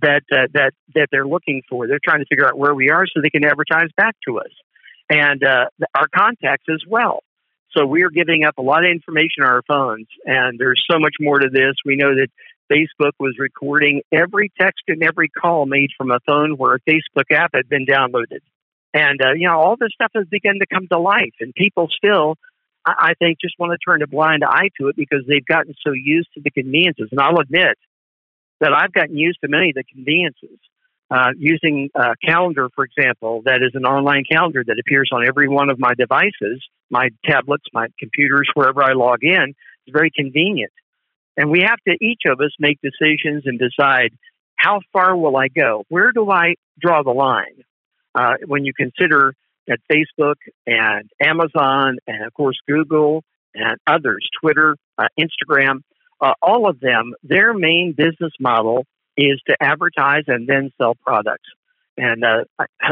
that 0.00 0.22
uh, 0.32 0.46
that 0.54 0.72
that 0.94 1.08
they're 1.12 1.26
looking 1.26 1.62
for. 1.68 1.86
They're 1.86 2.00
trying 2.02 2.20
to 2.20 2.26
figure 2.26 2.46
out 2.46 2.56
where 2.56 2.74
we 2.74 2.90
are 2.90 3.06
so 3.06 3.20
they 3.22 3.30
can 3.30 3.44
advertise 3.44 3.90
back 3.96 4.16
to 4.26 4.38
us, 4.38 4.52
and 5.10 5.44
uh, 5.44 5.66
our 5.94 6.08
contacts 6.14 6.66
as 6.72 6.82
well. 6.88 7.22
So 7.76 7.86
we 7.86 8.02
are 8.02 8.10
giving 8.10 8.44
up 8.44 8.58
a 8.58 8.62
lot 8.62 8.84
of 8.84 8.90
information 8.90 9.42
on 9.42 9.48
our 9.50 9.62
phones, 9.62 10.08
and 10.24 10.58
there's 10.58 10.82
so 10.90 10.98
much 10.98 11.14
more 11.20 11.38
to 11.38 11.48
this. 11.50 11.74
We 11.84 11.96
know 11.96 12.14
that 12.14 12.28
Facebook 12.70 13.12
was 13.18 13.36
recording 13.38 14.02
every 14.12 14.52
text 14.60 14.82
and 14.88 15.02
every 15.02 15.28
call 15.28 15.66
made 15.66 15.90
from 15.96 16.10
a 16.10 16.18
phone 16.26 16.56
where 16.56 16.74
a 16.74 16.80
Facebook 16.80 17.30
app 17.32 17.52
had 17.54 17.68
been 17.68 17.86
downloaded, 17.86 18.40
and 18.92 19.20
uh, 19.22 19.32
you 19.34 19.46
know 19.46 19.58
all 19.58 19.76
this 19.76 19.92
stuff 19.94 20.10
has 20.14 20.26
begun 20.26 20.58
to 20.60 20.66
come 20.66 20.88
to 20.88 20.98
life, 20.98 21.34
and 21.40 21.54
people 21.54 21.88
still. 21.96 22.36
I 22.86 23.12
think 23.18 23.38
just 23.38 23.56
want 23.58 23.72
to 23.72 23.78
turn 23.78 24.00
a 24.00 24.06
blind 24.06 24.42
eye 24.42 24.70
to 24.80 24.88
it 24.88 24.96
because 24.96 25.22
they've 25.28 25.44
gotten 25.44 25.74
so 25.86 25.92
used 25.92 26.28
to 26.32 26.40
the 26.40 26.50
conveniences. 26.50 27.08
And 27.12 27.20
I'll 27.20 27.38
admit, 27.38 27.76
that 28.60 28.72
I've 28.72 28.92
gotten 28.92 29.16
used 29.16 29.40
to 29.42 29.48
many 29.48 29.70
of 29.70 29.74
the 29.74 29.84
conveniences. 29.84 30.58
Uh, 31.10 31.30
using 31.36 31.90
a 31.96 32.14
calendar, 32.24 32.68
for 32.74 32.84
example, 32.84 33.42
that 33.44 33.62
is 33.62 33.72
an 33.74 33.84
online 33.84 34.22
calendar 34.30 34.62
that 34.64 34.78
appears 34.78 35.10
on 35.12 35.26
every 35.26 35.48
one 35.48 35.68
of 35.68 35.78
my 35.78 35.92
devices, 35.94 36.62
my 36.88 37.08
tablets, 37.24 37.64
my 37.72 37.88
computers, 37.98 38.48
wherever 38.54 38.82
I 38.82 38.92
log 38.92 39.18
in, 39.22 39.54
is 39.86 39.92
very 39.92 40.10
convenient. 40.14 40.72
And 41.36 41.50
we 41.50 41.60
have 41.60 41.78
to, 41.88 41.96
each 42.00 42.22
of 42.26 42.40
us, 42.40 42.52
make 42.60 42.78
decisions 42.80 43.42
and 43.46 43.58
decide 43.58 44.10
how 44.54 44.80
far 44.92 45.16
will 45.16 45.36
I 45.36 45.48
go? 45.48 45.84
Where 45.88 46.12
do 46.12 46.30
I 46.30 46.54
draw 46.80 47.02
the 47.02 47.10
line? 47.10 47.64
uh, 48.14 48.34
when 48.46 48.64
you 48.64 48.72
consider 48.72 49.34
that 49.66 49.78
Facebook 49.90 50.36
and 50.66 51.08
Amazon 51.20 51.98
and 52.06 52.24
of 52.24 52.34
course 52.34 52.58
Google 52.66 53.22
and 53.54 53.76
others, 53.86 54.26
Twitter, 54.40 54.76
uh, 54.98 55.06
Instagram, 55.18 55.80
uh, 56.20 56.32
all 56.42 56.68
of 56.68 56.80
them, 56.80 57.14
their 57.22 57.54
main 57.54 57.94
business 57.96 58.32
model 58.38 58.84
is 59.16 59.40
to 59.48 59.56
advertise 59.60 60.24
and 60.26 60.46
then 60.46 60.70
sell 60.78 60.94
products. 60.94 61.48
And 61.96 62.24
uh, 62.24 62.44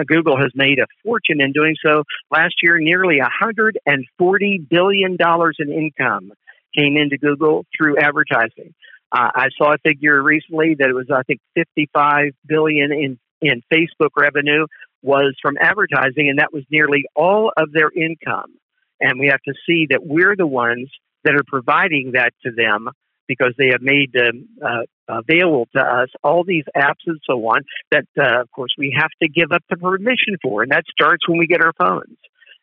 Google 0.07 0.37
has 0.37 0.51
made 0.55 0.79
a 0.79 0.87
fortune 1.03 1.41
in 1.41 1.53
doing 1.53 1.77
so. 1.85 2.05
Last 2.31 2.55
year, 2.63 2.79
nearly 2.79 3.19
$140 3.21 4.69
billion 4.69 5.17
in 5.59 5.73
income 5.73 6.33
came 6.77 6.97
into 6.97 7.17
Google 7.17 7.65
through 7.77 7.97
advertising. 7.99 8.75
Uh, 9.11 9.31
I 9.35 9.49
saw 9.57 9.73
a 9.73 9.79
figure 9.79 10.23
recently 10.23 10.75
that 10.79 10.89
it 10.91 10.95
was, 10.95 11.07
I 11.11 11.23
think, 11.23 11.41
55 11.55 12.33
billion 12.47 12.93
in 12.93 13.19
in 13.41 13.63
Facebook 13.73 14.11
revenue 14.17 14.67
was 15.03 15.37
from 15.41 15.57
advertising, 15.61 16.29
and 16.29 16.41
that 16.41 16.53
was 16.53 16.65
nearly 16.71 17.05
all 17.15 17.53
of 17.57 17.73
their 17.73 17.91
income. 17.91 18.55
And 19.01 19.21
we 19.21 19.29
have 19.29 19.43
to 19.43 19.55
see 19.65 19.87
that 19.91 20.05
we're 20.05 20.35
the 20.37 20.47
ones 20.47 20.91
that 21.25 21.35
are 21.35 21.45
providing 21.47 22.13
that 22.15 22.33
to 22.45 22.51
them 22.51 22.89
because 23.29 23.55
they 23.59 23.69
have 23.69 23.83
made 23.83 24.11
um, 24.17 24.49
uh, 24.65 24.83
available 25.09 25.69
to 25.77 25.81
us 25.81 26.09
all 26.25 26.43
these 26.45 26.65
apps 26.77 27.07
and 27.07 27.21
so 27.29 27.35
on 27.47 27.61
that, 27.93 28.07
uh, 28.19 28.41
of 28.41 28.51
course, 28.51 28.75
we 28.77 28.97
have 28.99 29.11
to 29.23 29.29
give 29.29 29.53
up 29.53 29.63
the 29.71 29.77
permission 29.77 30.37
for. 30.43 30.63
And 30.63 30.73
that 30.73 30.85
starts 30.91 31.29
when 31.29 31.39
we 31.39 31.47
get 31.47 31.63
our 31.63 31.73
phones. 31.79 32.17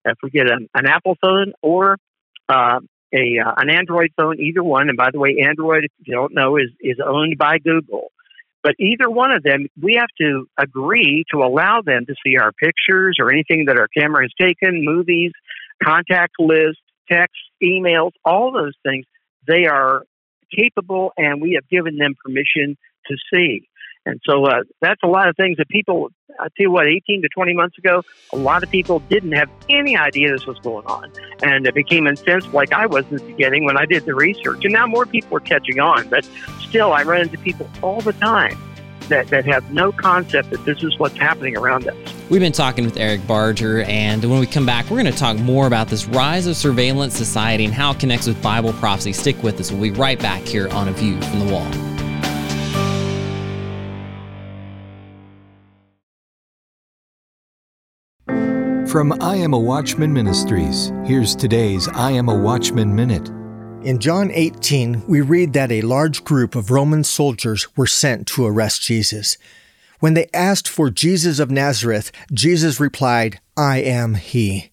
If 0.03 0.17
we 0.21 0.29
get 0.29 0.51
an, 0.51 0.67
an 0.73 0.85
Apple 0.85 1.17
phone 1.21 1.53
or 1.61 1.97
uh, 2.49 2.79
a 3.13 3.39
uh, 3.39 3.53
an 3.57 3.69
Android 3.69 4.11
phone, 4.17 4.39
either 4.39 4.63
one. 4.63 4.89
And 4.89 4.97
by 4.97 5.09
the 5.11 5.19
way, 5.19 5.37
Android, 5.47 5.85
if 5.85 5.91
you 6.05 6.13
don't 6.13 6.33
know, 6.33 6.57
is 6.57 6.69
is 6.79 6.97
owned 7.03 7.37
by 7.37 7.57
Google. 7.57 8.11
But 8.63 8.73
either 8.79 9.09
one 9.09 9.31
of 9.31 9.43
them, 9.43 9.67
we 9.79 9.95
have 9.99 10.09
to 10.19 10.47
agree 10.57 11.23
to 11.31 11.43
allow 11.43 11.81
them 11.81 12.05
to 12.07 12.15
see 12.25 12.37
our 12.37 12.51
pictures 12.51 13.17
or 13.19 13.31
anything 13.31 13.65
that 13.67 13.77
our 13.77 13.87
camera 13.87 14.23
has 14.23 14.31
taken, 14.39 14.83
movies, 14.83 15.31
contact 15.83 16.33
lists, 16.39 16.81
texts, 17.07 17.37
emails, 17.63 18.11
all 18.23 18.51
those 18.51 18.73
things. 18.83 19.05
They 19.47 19.67
are 19.67 20.03
capable, 20.55 21.13
and 21.17 21.41
we 21.41 21.53
have 21.53 21.67
given 21.69 21.97
them 21.97 22.15
permission 22.23 22.77
to 23.07 23.15
see. 23.33 23.67
And 24.05 24.21
so 24.23 24.45
uh, 24.45 24.61
that's 24.81 25.01
a 25.03 25.07
lot 25.07 25.29
of 25.29 25.35
things 25.35 25.57
that 25.57 25.67
people, 25.67 26.09
I 26.39 26.43
tell 26.43 26.51
you 26.59 26.71
what, 26.71 26.85
18 26.87 27.23
to 27.23 27.29
20 27.29 27.55
months 27.55 27.77
ago, 27.77 28.03
a 28.31 28.37
lot 28.37 28.63
of 28.63 28.69
people 28.69 28.99
didn't 29.09 29.31
have 29.31 29.49
any 29.67 29.97
idea 29.97 30.31
this 30.31 30.45
was 30.45 30.59
going 30.59 30.85
on. 30.85 31.11
And 31.41 31.65
it 31.65 31.73
became 31.73 32.05
incensed 32.05 32.53
like 32.53 32.71
I 32.71 32.85
was 32.85 33.05
in 33.09 33.17
the 33.17 33.23
beginning 33.23 33.65
when 33.65 33.77
I 33.77 33.85
did 33.85 34.05
the 34.05 34.13
research. 34.13 34.63
And 34.63 34.73
now 34.73 34.85
more 34.85 35.07
people 35.07 35.37
are 35.37 35.41
catching 35.41 35.79
on. 35.79 36.07
But 36.09 36.27
still, 36.61 36.93
I 36.93 37.01
run 37.01 37.21
into 37.21 37.39
people 37.39 37.67
all 37.81 37.99
the 38.01 38.13
time 38.13 38.57
that, 39.09 39.27
that 39.29 39.45
have 39.45 39.71
no 39.71 39.91
concept 39.91 40.51
that 40.51 40.63
this 40.65 40.83
is 40.83 40.99
what's 40.99 41.17
happening 41.17 41.57
around 41.57 41.87
us. 41.87 42.14
We've 42.27 42.41
been 42.41 42.51
talking 42.51 42.85
with 42.85 42.97
Eric 42.97 43.27
Barger, 43.27 43.83
and 43.83 44.25
when 44.25 44.39
we 44.39 44.47
come 44.47 44.65
back, 44.65 44.85
we're 44.85 44.99
going 44.99 45.13
to 45.13 45.19
talk 45.19 45.37
more 45.37 45.67
about 45.67 45.89
this 45.89 46.07
rise 46.07 46.47
of 46.47 46.55
surveillance 46.55 47.15
society 47.15 47.65
and 47.65 47.73
how 47.73 47.91
it 47.91 47.99
connects 47.99 48.25
with 48.25 48.41
Bible 48.41 48.73
prophecy. 48.73 49.13
Stick 49.13 49.43
with 49.43 49.59
us. 49.59 49.71
We'll 49.71 49.81
be 49.81 49.91
right 49.91 50.17
back 50.17 50.41
here 50.41 50.67
on 50.69 50.87
A 50.87 50.91
View 50.93 51.21
from 51.21 51.39
the 51.41 51.53
Wall. 51.53 51.71
From 58.87 59.21
I 59.21 59.35
Am 59.35 59.53
a 59.53 59.59
Watchman 59.59 60.11
Ministries, 60.11 60.91
here's 61.05 61.35
today's 61.35 61.87
I 61.89 62.09
Am 62.09 62.29
a 62.29 62.35
Watchman 62.35 62.95
Minute. 62.95 63.29
In 63.85 63.99
John 63.99 64.31
18, 64.31 65.03
we 65.07 65.21
read 65.21 65.53
that 65.53 65.71
a 65.71 65.81
large 65.81 66.23
group 66.23 66.55
of 66.55 66.71
Roman 66.71 67.03
soldiers 67.03 67.67
were 67.77 67.85
sent 67.85 68.25
to 68.29 68.47
arrest 68.47 68.81
Jesus. 68.81 69.37
When 69.99 70.13
they 70.13 70.29
asked 70.33 70.67
for 70.67 70.89
Jesus 70.89 71.39
of 71.39 71.51
Nazareth, 71.51 72.11
Jesus 72.33 72.79
replied, 72.79 73.39
I 73.57 73.77
am 73.79 74.15
he. 74.15 74.71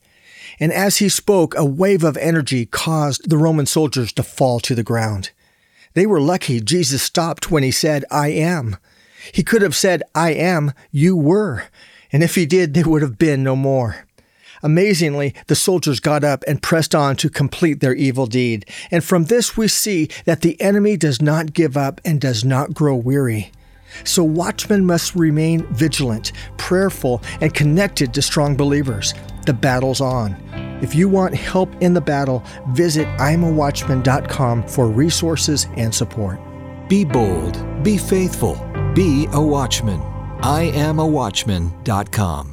And 0.59 0.73
as 0.73 0.99
he 0.99 1.09
spoke, 1.09 1.55
a 1.57 1.65
wave 1.65 2.05
of 2.05 2.17
energy 2.17 2.67
caused 2.67 3.29
the 3.29 3.39
Roman 3.39 3.67
soldiers 3.67 4.13
to 4.13 4.23
fall 4.23 4.61
to 4.61 4.75
the 4.75 4.83
ground. 4.83 5.31
They 5.95 6.07
were 6.07 6.21
lucky 6.21 6.61
Jesus 6.61 7.03
stopped 7.03 7.51
when 7.51 7.63
he 7.63 7.71
said, 7.71 8.05
I 8.11 8.29
am. 8.29 8.77
He 9.33 9.43
could 9.43 9.63
have 9.63 9.77
said, 9.77 10.03
I 10.15 10.31
am, 10.33 10.73
you 10.91 11.17
were. 11.17 11.65
And 12.13 12.23
if 12.23 12.35
he 12.35 12.47
did, 12.47 12.75
they 12.75 12.83
would 12.83 13.03
have 13.03 13.19
been 13.19 13.43
no 13.43 13.57
more. 13.57 14.07
Amazingly, 14.63 15.35
the 15.49 15.57
soldiers 15.57 15.99
got 15.99 16.23
up 16.23 16.45
and 16.47 16.63
pressed 16.63 16.95
on 16.95 17.17
to 17.17 17.29
complete 17.29 17.81
their 17.81 17.95
evil 17.95 18.27
deed. 18.27 18.65
And 18.91 19.03
from 19.03 19.25
this 19.25 19.57
we 19.57 19.67
see 19.69 20.09
that 20.25 20.43
the 20.43 20.61
enemy 20.61 20.97
does 20.97 21.21
not 21.21 21.53
give 21.53 21.77
up 21.77 22.01
and 22.05 22.21
does 22.21 22.45
not 22.45 22.75
grow 22.75 22.95
weary. 22.95 23.51
So 24.05 24.25
watchmen 24.25 24.85
must 24.85 25.15
remain 25.15 25.67
vigilant, 25.73 26.33
prayerful, 26.57 27.23
and 27.41 27.55
connected 27.55 28.13
to 28.15 28.23
strong 28.23 28.57
believers. 28.57 29.15
The 29.47 29.55
battle's 29.55 30.01
on. 30.01 30.37
If 30.83 30.95
you 30.95 31.09
want 31.09 31.35
help 31.35 31.71
in 31.81 31.95
the 31.95 32.01
battle, 32.01 32.45
visit 32.71 33.07
imawatchman.com 33.19 34.69
for 34.69 34.89
resources 34.89 35.67
and 35.77 35.95
support. 35.95 36.41
Be 36.89 37.05
bold, 37.05 37.83
be 37.83 37.97
faithful, 37.97 38.55
be 38.95 39.29
a 39.33 39.41
watchman. 39.41 40.01
IamAwatchman.com. 40.41 42.52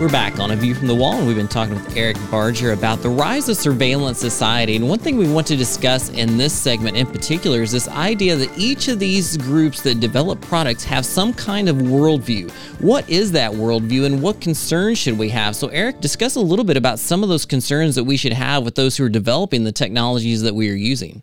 We're 0.00 0.08
back 0.08 0.38
on 0.38 0.50
A 0.50 0.56
View 0.56 0.74
from 0.74 0.86
the 0.86 0.94
Wall, 0.94 1.18
and 1.18 1.26
we've 1.26 1.36
been 1.36 1.46
talking 1.46 1.74
with 1.74 1.94
Eric 1.94 2.16
Barger 2.30 2.72
about 2.72 3.02
the 3.02 3.10
rise 3.10 3.50
of 3.50 3.58
surveillance 3.58 4.18
society. 4.18 4.76
And 4.76 4.88
one 4.88 4.98
thing 4.98 5.18
we 5.18 5.30
want 5.30 5.46
to 5.48 5.56
discuss 5.56 6.08
in 6.08 6.38
this 6.38 6.54
segment 6.54 6.96
in 6.96 7.06
particular 7.06 7.60
is 7.60 7.70
this 7.70 7.86
idea 7.86 8.34
that 8.34 8.56
each 8.56 8.88
of 8.88 8.98
these 8.98 9.36
groups 9.36 9.82
that 9.82 10.00
develop 10.00 10.40
products 10.40 10.84
have 10.84 11.04
some 11.04 11.34
kind 11.34 11.68
of 11.68 11.76
worldview. 11.76 12.50
What 12.80 13.06
is 13.10 13.30
that 13.32 13.52
worldview, 13.52 14.06
and 14.06 14.22
what 14.22 14.40
concerns 14.40 14.96
should 14.96 15.18
we 15.18 15.28
have? 15.28 15.54
So, 15.54 15.68
Eric, 15.68 16.00
discuss 16.00 16.36
a 16.36 16.40
little 16.40 16.64
bit 16.64 16.78
about 16.78 16.98
some 16.98 17.22
of 17.22 17.28
those 17.28 17.44
concerns 17.44 17.94
that 17.96 18.04
we 18.04 18.16
should 18.16 18.32
have 18.32 18.64
with 18.64 18.76
those 18.76 18.96
who 18.96 19.04
are 19.04 19.10
developing 19.10 19.64
the 19.64 19.72
technologies 19.72 20.40
that 20.40 20.54
we 20.54 20.70
are 20.70 20.74
using. 20.74 21.22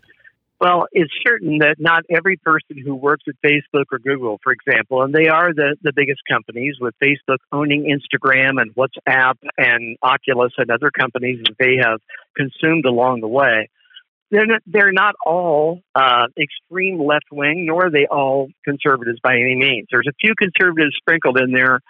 Well, 0.60 0.88
it's 0.92 1.12
certain 1.26 1.60
that 1.60 1.76
not 1.78 2.04
every 2.10 2.38
person 2.38 2.78
who 2.84 2.96
works 2.96 3.24
at 3.28 3.36
Facebook 3.46 3.86
or 3.92 4.00
Google, 4.00 4.40
for 4.44 4.52
example, 4.52 5.04
and 5.04 5.14
they 5.14 5.28
are 5.28 5.54
the, 5.54 5.76
the 5.84 5.94
biggest 5.96 6.22
companies 6.30 6.76
with 6.82 6.96
Facebook 7.04 7.38
owning 7.52 7.84
Instagram 7.84 8.60
and 8.60 8.74
WhatsApp 8.74 9.36
and 9.58 9.98
Oculus 10.02 10.54
and 10.58 10.72
other 10.72 10.90
companies 10.90 11.40
that 11.46 11.56
they 11.60 11.76
have 11.80 12.00
consumed 12.36 12.86
along 12.86 13.22
the 13.22 13.28
way. 13.28 13.70
They're 14.32 14.48
not, 14.48 14.62
they're 14.66 14.92
not 14.92 15.14
all 15.24 15.82
uh, 15.94 16.26
extreme 16.38 17.00
left 17.00 17.28
wing, 17.32 17.66
nor 17.68 17.86
are 17.86 17.92
they 17.92 18.08
all 18.08 18.50
conservatives 18.66 19.20
by 19.22 19.36
any 19.36 19.56
means. 19.56 19.88
There's 19.92 20.08
a 20.10 20.16
few 20.20 20.34
conservatives 20.36 20.96
sprinkled 20.98 21.40
in 21.40 21.52
there, 21.52 21.82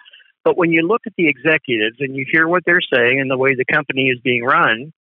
but 0.44 0.58
when 0.58 0.72
you 0.72 0.86
look 0.86 1.02
at 1.06 1.14
the 1.16 1.26
executives 1.26 1.96
and 2.00 2.14
you 2.14 2.26
hear 2.30 2.46
what 2.46 2.64
they're 2.66 2.80
saying 2.92 3.18
and 3.18 3.30
the 3.30 3.38
way 3.38 3.54
the 3.54 3.64
company 3.64 4.08
is 4.08 4.20
being 4.22 4.44
run, 4.44 4.92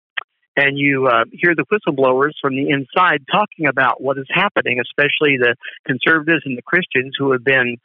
and 0.58 0.78
you 0.78 1.08
uh, 1.08 1.24
hear 1.32 1.54
the 1.56 1.64
whistleblowers 1.72 2.32
from 2.42 2.56
the 2.56 2.70
inside 2.70 3.24
talking 3.32 3.68
about 3.68 4.02
what 4.02 4.18
is 4.18 4.26
happening, 4.30 4.80
especially 4.82 5.38
the 5.38 5.56
conservatives 5.86 6.42
and 6.46 6.58
the 6.58 6.64
Christians 6.64 7.16
who 7.18 7.32
have 7.32 7.44
been 7.44 7.78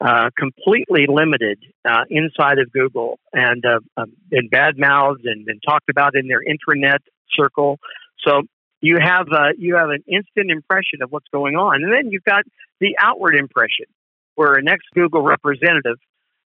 uh, 0.00 0.28
completely 0.36 1.06
limited 1.08 1.58
uh, 1.88 2.02
inside 2.10 2.58
of 2.58 2.70
Google 2.72 3.18
and 3.32 3.64
uh, 3.64 3.78
um, 3.96 4.12
been 4.28 4.48
bad 4.48 4.76
mouthed 4.76 5.24
and 5.24 5.46
been 5.46 5.60
talked 5.60 5.88
about 5.88 6.14
in 6.14 6.26
their 6.26 6.42
intranet 6.42 6.98
circle. 7.34 7.78
So 8.26 8.42
you 8.80 8.98
have 9.00 9.28
uh, 9.32 9.52
you 9.56 9.76
have 9.76 9.88
an 9.88 10.02
instant 10.06 10.50
impression 10.50 11.00
of 11.02 11.10
what's 11.10 11.28
going 11.32 11.56
on, 11.56 11.82
and 11.82 11.92
then 11.92 12.10
you've 12.10 12.24
got 12.24 12.42
the 12.80 12.96
outward 13.00 13.36
impression, 13.36 13.86
where 14.34 14.54
an 14.54 14.68
ex 14.68 14.80
Google 14.94 15.22
representative 15.22 15.96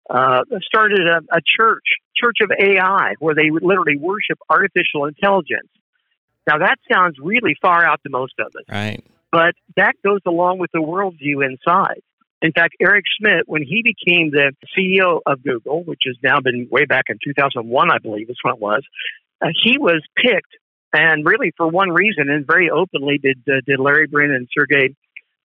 uh, 0.09 0.41
started 0.63 1.07
a, 1.07 1.37
a 1.37 1.41
church, 1.57 1.85
Church 2.21 2.37
of 2.41 2.51
AI, 2.51 3.15
where 3.19 3.35
they 3.35 3.49
literally 3.51 3.97
worship 3.97 4.39
artificial 4.49 5.05
intelligence. 5.05 5.69
Now 6.47 6.59
that 6.59 6.77
sounds 6.91 7.17
really 7.21 7.55
far 7.61 7.85
out 7.85 8.01
to 8.03 8.09
most 8.09 8.33
of 8.39 8.47
us, 8.47 8.63
right? 8.69 9.03
But 9.31 9.55
that 9.75 9.95
goes 10.03 10.21
along 10.25 10.59
with 10.59 10.71
the 10.71 10.79
worldview 10.79 11.45
inside. 11.45 12.01
In 12.41 12.51
fact, 12.51 12.75
Eric 12.79 13.03
Schmidt, 13.17 13.43
when 13.47 13.63
he 13.63 13.81
became 13.83 14.31
the 14.31 14.53
CEO 14.77 15.21
of 15.25 15.43
Google, 15.43 15.83
which 15.83 16.01
has 16.05 16.15
now 16.23 16.39
been 16.39 16.67
way 16.71 16.85
back 16.85 17.05
in 17.09 17.17
2001, 17.23 17.91
I 17.91 17.97
believe 17.97 18.29
is 18.29 18.37
when 18.43 18.53
it 18.53 18.61
was, 18.61 18.83
uh, 19.41 19.47
he 19.63 19.77
was 19.77 20.03
picked, 20.15 20.55
and 20.93 21.25
really 21.25 21.51
for 21.57 21.67
one 21.67 21.89
reason, 21.89 22.29
and 22.29 22.45
very 22.45 22.69
openly 22.69 23.17
did 23.17 23.39
uh, 23.47 23.61
did 23.65 23.79
Larry 23.79 24.07
Brin 24.07 24.31
and 24.31 24.47
Sergey 24.57 24.95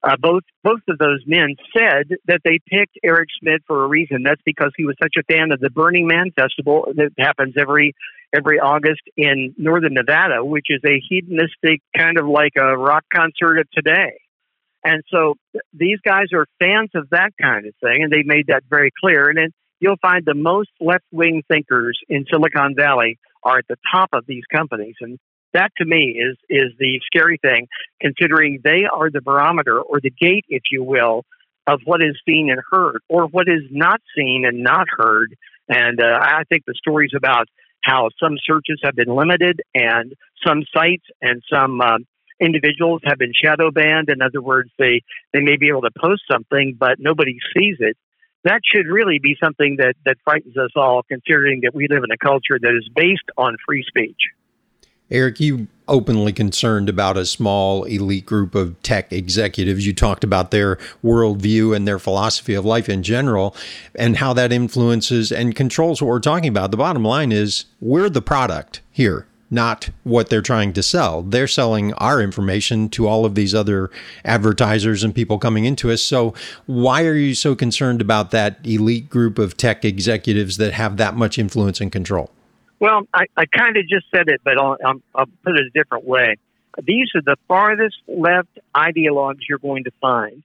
uh, 0.05 0.17
both 0.19 0.43
both 0.65 0.81
of 0.89 0.99
those 0.99 1.23
men 1.27 1.55
said 1.77 2.17
that 2.27 2.41
they 2.45 2.59
picked 2.67 2.99
Eric 3.05 3.29
Schmidt 3.39 3.63
for 3.67 3.85
a 3.85 3.89
reason. 3.89 4.23
That's 4.25 4.43
because 4.45 4.73
he 4.77 4.85
was 4.85 4.97
such 5.01 5.15
a 5.19 5.23
fan 5.33 5.53
of 5.53 5.61
the 5.61 5.71
Burning 5.71 6.07
Man 6.07 6.33
festival 6.35 6.93
that 6.97 7.11
happens 7.19 7.55
every 7.59 7.95
every 8.35 8.59
August 8.59 9.03
in 9.17 9.55
northern 9.59 9.95
Nevada, 9.95 10.45
which 10.45 10.67
is 10.71 10.81
a 10.85 11.01
hedonistic 11.09 11.83
kind 11.97 12.19
of 12.19 12.27
like 12.27 12.53
a 12.57 12.77
rock 12.77 13.05
concert 13.15 13.59
of 13.59 13.71
today. 13.71 14.19
And 14.85 15.03
so 15.13 15.35
these 15.73 15.99
guys 16.05 16.27
are 16.35 16.47
fans 16.59 16.91
of 16.95 17.11
that 17.11 17.31
kind 17.41 17.67
of 17.67 17.75
thing, 17.81 18.03
and 18.03 18.13
they 18.13 18.23
made 18.25 18.49
that 18.49 18.65
very 18.69 18.91
clear. 19.01 19.29
And 19.29 19.39
then 19.39 19.51
you'll 19.79 19.99
find 20.03 20.25
the 20.25 20.35
most 20.35 20.71
left 20.81 21.05
wing 21.13 21.43
thinkers 21.47 21.99
in 22.09 22.25
Silicon 22.31 22.75
Valley 22.77 23.19
are 23.45 23.59
at 23.59 23.69
the 23.69 23.77
top 23.95 24.09
of 24.13 24.25
these 24.27 24.43
companies. 24.53 24.97
And 25.01 25.19
that 25.55 25.71
to 25.79 25.85
me 25.85 26.19
is, 26.19 26.37
is 26.49 26.73
the 26.79 27.01
scary 27.07 27.39
thing, 27.39 27.69
considering 28.01 28.61
they 28.65 28.85
are 28.85 29.11
the 29.11 29.21
barometer 29.21 29.81
or 29.81 30.01
the 30.01 30.11
gate, 30.11 30.45
if 30.49 30.63
you 30.71 30.83
will, 30.83 31.25
of 31.67 31.81
what 31.85 32.03
is 32.03 32.17
seen 32.27 32.51
and 32.51 32.61
heard 32.71 33.01
or 33.09 33.27
what 33.27 33.49
is 33.49 33.63
not 33.71 34.01
seen 34.17 34.45
and 34.47 34.63
not 34.63 34.87
heard. 34.89 35.37
And 35.69 36.01
uh, 36.01 36.19
I 36.21 36.43
think 36.49 36.65
the 36.67 36.75
stories 36.77 37.13
about 37.17 37.47
how 37.85 38.11
some 38.23 38.37
searches 38.45 38.81
have 38.85 38.95
been 38.95 39.15
limited 39.15 39.61
and 39.75 40.15
some 40.47 40.63
sites 40.75 41.05
and 41.21 41.43
some 41.53 41.81
um, 41.81 42.07
individuals 42.41 43.01
have 43.05 43.19
been 43.19 43.33
shadow 43.33 43.71
banned. 43.71 44.09
In 44.09 44.23
other 44.23 44.43
words, 44.43 44.71
they, 44.79 45.03
they 45.33 45.41
may 45.41 45.57
be 45.57 45.69
able 45.69 45.83
to 45.83 45.91
post 45.99 46.23
something, 46.31 46.77
but 46.79 46.99
nobody 46.99 47.39
sees 47.57 47.77
it. 47.79 47.97
That 48.45 48.61
should 48.65 48.87
really 48.87 49.21
be 49.23 49.37
something 49.43 49.77
that, 49.79 49.95
that 50.05 50.17
frightens 50.25 50.57
us 50.57 50.71
all, 50.75 51.03
considering 51.09 51.61
that 51.63 51.75
we 51.75 51.87
live 51.89 52.03
in 52.03 52.11
a 52.11 52.17
culture 52.17 52.59
that 52.61 52.75
is 52.77 52.89
based 52.95 53.31
on 53.37 53.57
free 53.65 53.85
speech. 53.87 54.19
Eric, 55.13 55.41
you 55.41 55.69
openly 55.89 56.33
concerned 56.33 56.89
about 56.89 57.19
a 57.19 57.27
small 57.27 57.85
elite 57.85 58.25
group 58.25 58.55
of 58.55 58.81
tech 58.83 59.13
executives. 59.13 59.87
You 59.87 59.93
talked 59.93 60.25
about 60.25 60.51
their 60.51 60.77
worldview 61.05 61.77
and 61.77 61.87
their 61.87 61.99
philosophy 61.99 62.55
of 62.55 62.65
life 62.65 62.89
in 62.89 63.03
general 63.03 63.55
and 63.95 64.17
how 64.17 64.33
that 64.33 64.53
influences 64.53 65.31
and 65.31 65.55
controls 65.55 66.01
what 66.01 66.09
we're 66.09 66.19
talking 66.19 66.49
about. 66.49 66.71
The 66.71 66.79
bottom 66.79 67.05
line 67.05 67.31
is 67.31 67.67
we're 67.81 68.09
the 68.09 68.23
product 68.23 68.81
here 68.91 69.27
not 69.51 69.91
what 70.03 70.31
they're 70.31 70.41
trying 70.41 70.73
to 70.73 70.83
sell. 70.83 71.21
They're 71.21 71.47
selling 71.47 71.93
our 71.95 72.23
information 72.23 72.89
to 72.89 73.07
all 73.07 73.27
of 73.27 73.35
these 73.35 73.55
other 73.55 73.91
advertisers 74.25 75.05
and 75.05 75.15
people 75.15 75.39
coming 75.39 75.67
into 75.67 75.91
us. 75.91 76.01
So, 76.01 76.33
why 76.65 77.05
are 77.05 77.17
you 77.17 77.35
so 77.35 77.55
concerned 77.55 78.01
about 78.01 78.31
that 78.31 78.57
elite 78.65 79.11
group 79.11 79.39
of 79.39 79.59
tech 79.59 79.85
executives 79.85 80.57
that 80.57 80.73
have 80.73 80.97
that 80.97 81.17
much 81.17 81.39
influence 81.39 81.83
and 81.83 81.93
control? 81.93 82.31
Well, 82.83 83.03
I, 83.15 83.27
I 83.37 83.47
kind 83.47 83.77
of 83.77 83.87
just 83.87 84.07
said 84.13 84.29
it, 84.29 84.41
but 84.43 84.59
I'll, 84.59 84.77
I'll 85.15 85.27
put 85.45 85.55
it 85.55 85.65
a 85.65 85.71
different 85.71 86.05
way. 86.05 86.35
These 86.83 87.11
are 87.15 87.23
the 87.25 87.37
farthest 87.47 87.95
left 88.09 88.59
ideologues 88.77 89.43
you're 89.49 89.59
going 89.59 89.85
to 89.85 89.93
find. 90.01 90.43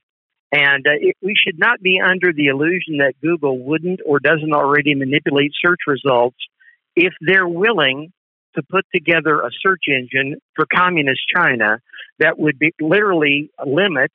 And 0.52 0.86
uh, 0.86 0.90
it, 1.00 1.16
we 1.20 1.34
should 1.34 1.58
not 1.58 1.82
be 1.82 2.00
under 2.00 2.32
the 2.32 2.46
illusion 2.46 2.98
that 2.98 3.14
Google 3.20 3.58
wouldn't 3.58 4.02
or 4.06 4.20
doesn't 4.20 4.52
already 4.52 4.94
manipulate 4.94 5.50
search 5.60 5.80
results 5.88 6.36
if 6.94 7.12
they're 7.20 7.48
willing 7.48 8.12
to 8.54 8.62
put 8.62 8.86
together 8.94 9.40
a 9.40 9.50
search 9.60 9.86
engine 9.88 10.40
for 10.54 10.64
communist 10.72 11.22
China 11.34 11.80
that 12.20 12.38
would 12.38 12.56
be 12.56 12.72
literally 12.80 13.50
limit 13.66 14.12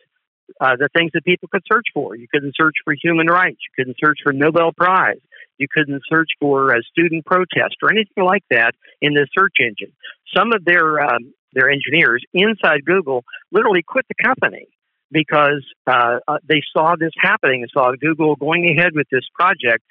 uh, 0.62 0.78
the 0.78 0.88
things 0.96 1.12
that 1.14 1.26
people 1.26 1.50
could 1.52 1.64
search 1.70 1.88
for. 1.94 2.16
You 2.16 2.28
couldn't 2.34 2.56
search 2.56 2.76
for 2.86 2.94
human 2.94 3.28
rights. 3.28 3.60
You 3.68 3.84
couldn't 3.84 3.98
search 4.02 4.20
for 4.24 4.32
Nobel 4.32 4.72
Prize. 4.72 5.20
You 5.64 5.68
couldn't 5.74 6.02
search 6.12 6.28
for 6.42 6.72
a 6.72 6.84
student 6.92 7.26
protest 7.26 7.78
or 7.82 7.90
anything 7.90 8.26
like 8.26 8.44
that 8.52 8.76
in 9.02 9.14
the 9.14 9.26
search 9.34 9.56
engine. 9.62 9.94
Some 10.36 10.52
of 10.52 10.66
their 10.66 11.00
um, 11.00 11.34
their 11.54 11.70
engineers 11.70 12.22
inside 12.34 12.84
Google 12.86 13.24
literally 13.52 13.82
quit 13.82 14.06
the 14.10 14.22
company 14.22 14.68
because 15.10 15.64
uh, 15.88 16.18
uh, 16.28 16.38
they 16.50 16.62
saw 16.76 16.96
this 17.00 17.14
happening 17.18 17.62
and 17.62 17.70
saw 17.72 17.94
Google 17.96 18.36
going 18.36 18.76
ahead 18.76 18.92
with 18.94 19.08
this 19.10 19.24
project, 19.34 19.84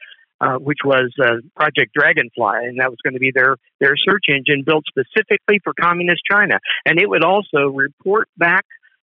uh, 0.43 0.57
which 0.59 0.81
was 0.85 1.11
uh, 1.23 1.37
Project 1.57 1.95
Dragonfly, 1.95 2.67
and 2.67 2.81
that 2.81 2.91
was 2.91 2.99
going 3.03 3.15
to 3.15 3.21
be 3.21 3.33
their 3.35 3.57
their 3.81 3.95
search 3.97 4.25
engine 4.29 4.65
built 4.67 4.85
specifically 4.87 5.59
for 5.65 5.73
communist 5.81 6.21
China, 6.31 6.59
and 6.85 6.99
it 6.99 7.09
would 7.09 7.25
also 7.25 7.69
report 7.73 8.29
back 8.37 8.67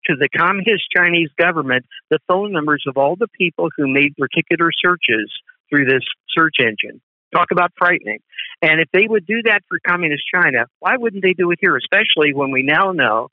to 0.07 0.17
the 0.17 0.29
communist 0.29 0.85
Chinese 0.95 1.31
government 1.39 1.85
the 2.11 2.19
phone 2.29 2.53
numbers 2.53 2.85
of 2.87 2.97
all 2.97 3.17
the 3.17 3.29
people 3.29 3.69
who 3.77 3.89
made 3.89 4.15
particular 4.17 4.71
searches 4.85 5.31
through 5.73 5.87
this 5.87 6.03
search 6.37 6.57
engine. 6.61 7.01
Talk 7.35 7.49
about 7.51 7.73
frightening. 7.79 8.19
And 8.61 8.81
if 8.81 8.89
they 8.93 9.07
would 9.09 9.27
do 9.27 9.43
that 9.45 9.61
for 9.69 9.79
communist 9.87 10.25
China, 10.33 10.67
why 10.81 10.97
wouldn't 10.99 11.23
they 11.23 11.33
do 11.33 11.51
it 11.51 11.59
here? 11.61 11.77
Especially 11.77 12.35
when 12.35 12.51
we 12.51 12.63
now 12.63 12.93
know 12.93 13.29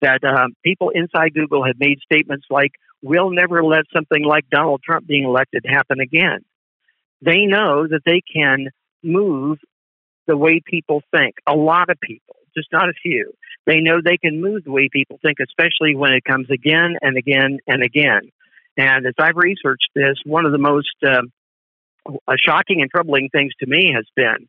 that 0.00 0.24
um, 0.24 0.54
people 0.64 0.90
inside 0.90 1.34
Google 1.34 1.64
have 1.64 1.76
made 1.78 1.98
statements 2.00 2.46
like, 2.50 2.72
we'll 3.02 3.30
never 3.30 3.62
let 3.62 3.84
something 3.94 4.24
like 4.24 4.48
Donald 4.50 4.80
Trump 4.82 5.06
being 5.06 5.24
elected 5.24 5.64
happen 5.68 6.00
again. 6.00 6.40
They 7.20 7.42
know 7.46 7.86
that 7.86 8.02
they 8.06 8.22
can 8.34 8.68
move 9.02 9.58
the 10.26 10.36
way 10.36 10.60
people 10.64 11.02
think, 11.14 11.34
a 11.46 11.54
lot 11.54 11.90
of 11.90 11.98
people, 12.00 12.36
just 12.56 12.68
not 12.72 12.88
a 12.88 12.94
few. 13.02 13.32
They 13.66 13.80
know 13.80 14.00
they 14.02 14.16
can 14.16 14.40
move 14.40 14.64
the 14.64 14.72
way 14.72 14.88
people 14.90 15.18
think, 15.22 15.38
especially 15.40 15.94
when 15.94 16.12
it 16.12 16.24
comes 16.24 16.48
again 16.50 16.96
and 17.00 17.16
again 17.16 17.58
and 17.66 17.82
again. 17.82 18.22
And 18.76 19.06
as 19.06 19.14
I've 19.18 19.36
researched 19.36 19.90
this, 19.94 20.16
one 20.24 20.46
of 20.46 20.52
the 20.52 20.58
most 20.58 20.88
uh, 22.06 22.34
shocking 22.38 22.80
and 22.80 22.90
troubling 22.90 23.28
things 23.30 23.52
to 23.60 23.66
me 23.66 23.92
has 23.94 24.06
been 24.16 24.48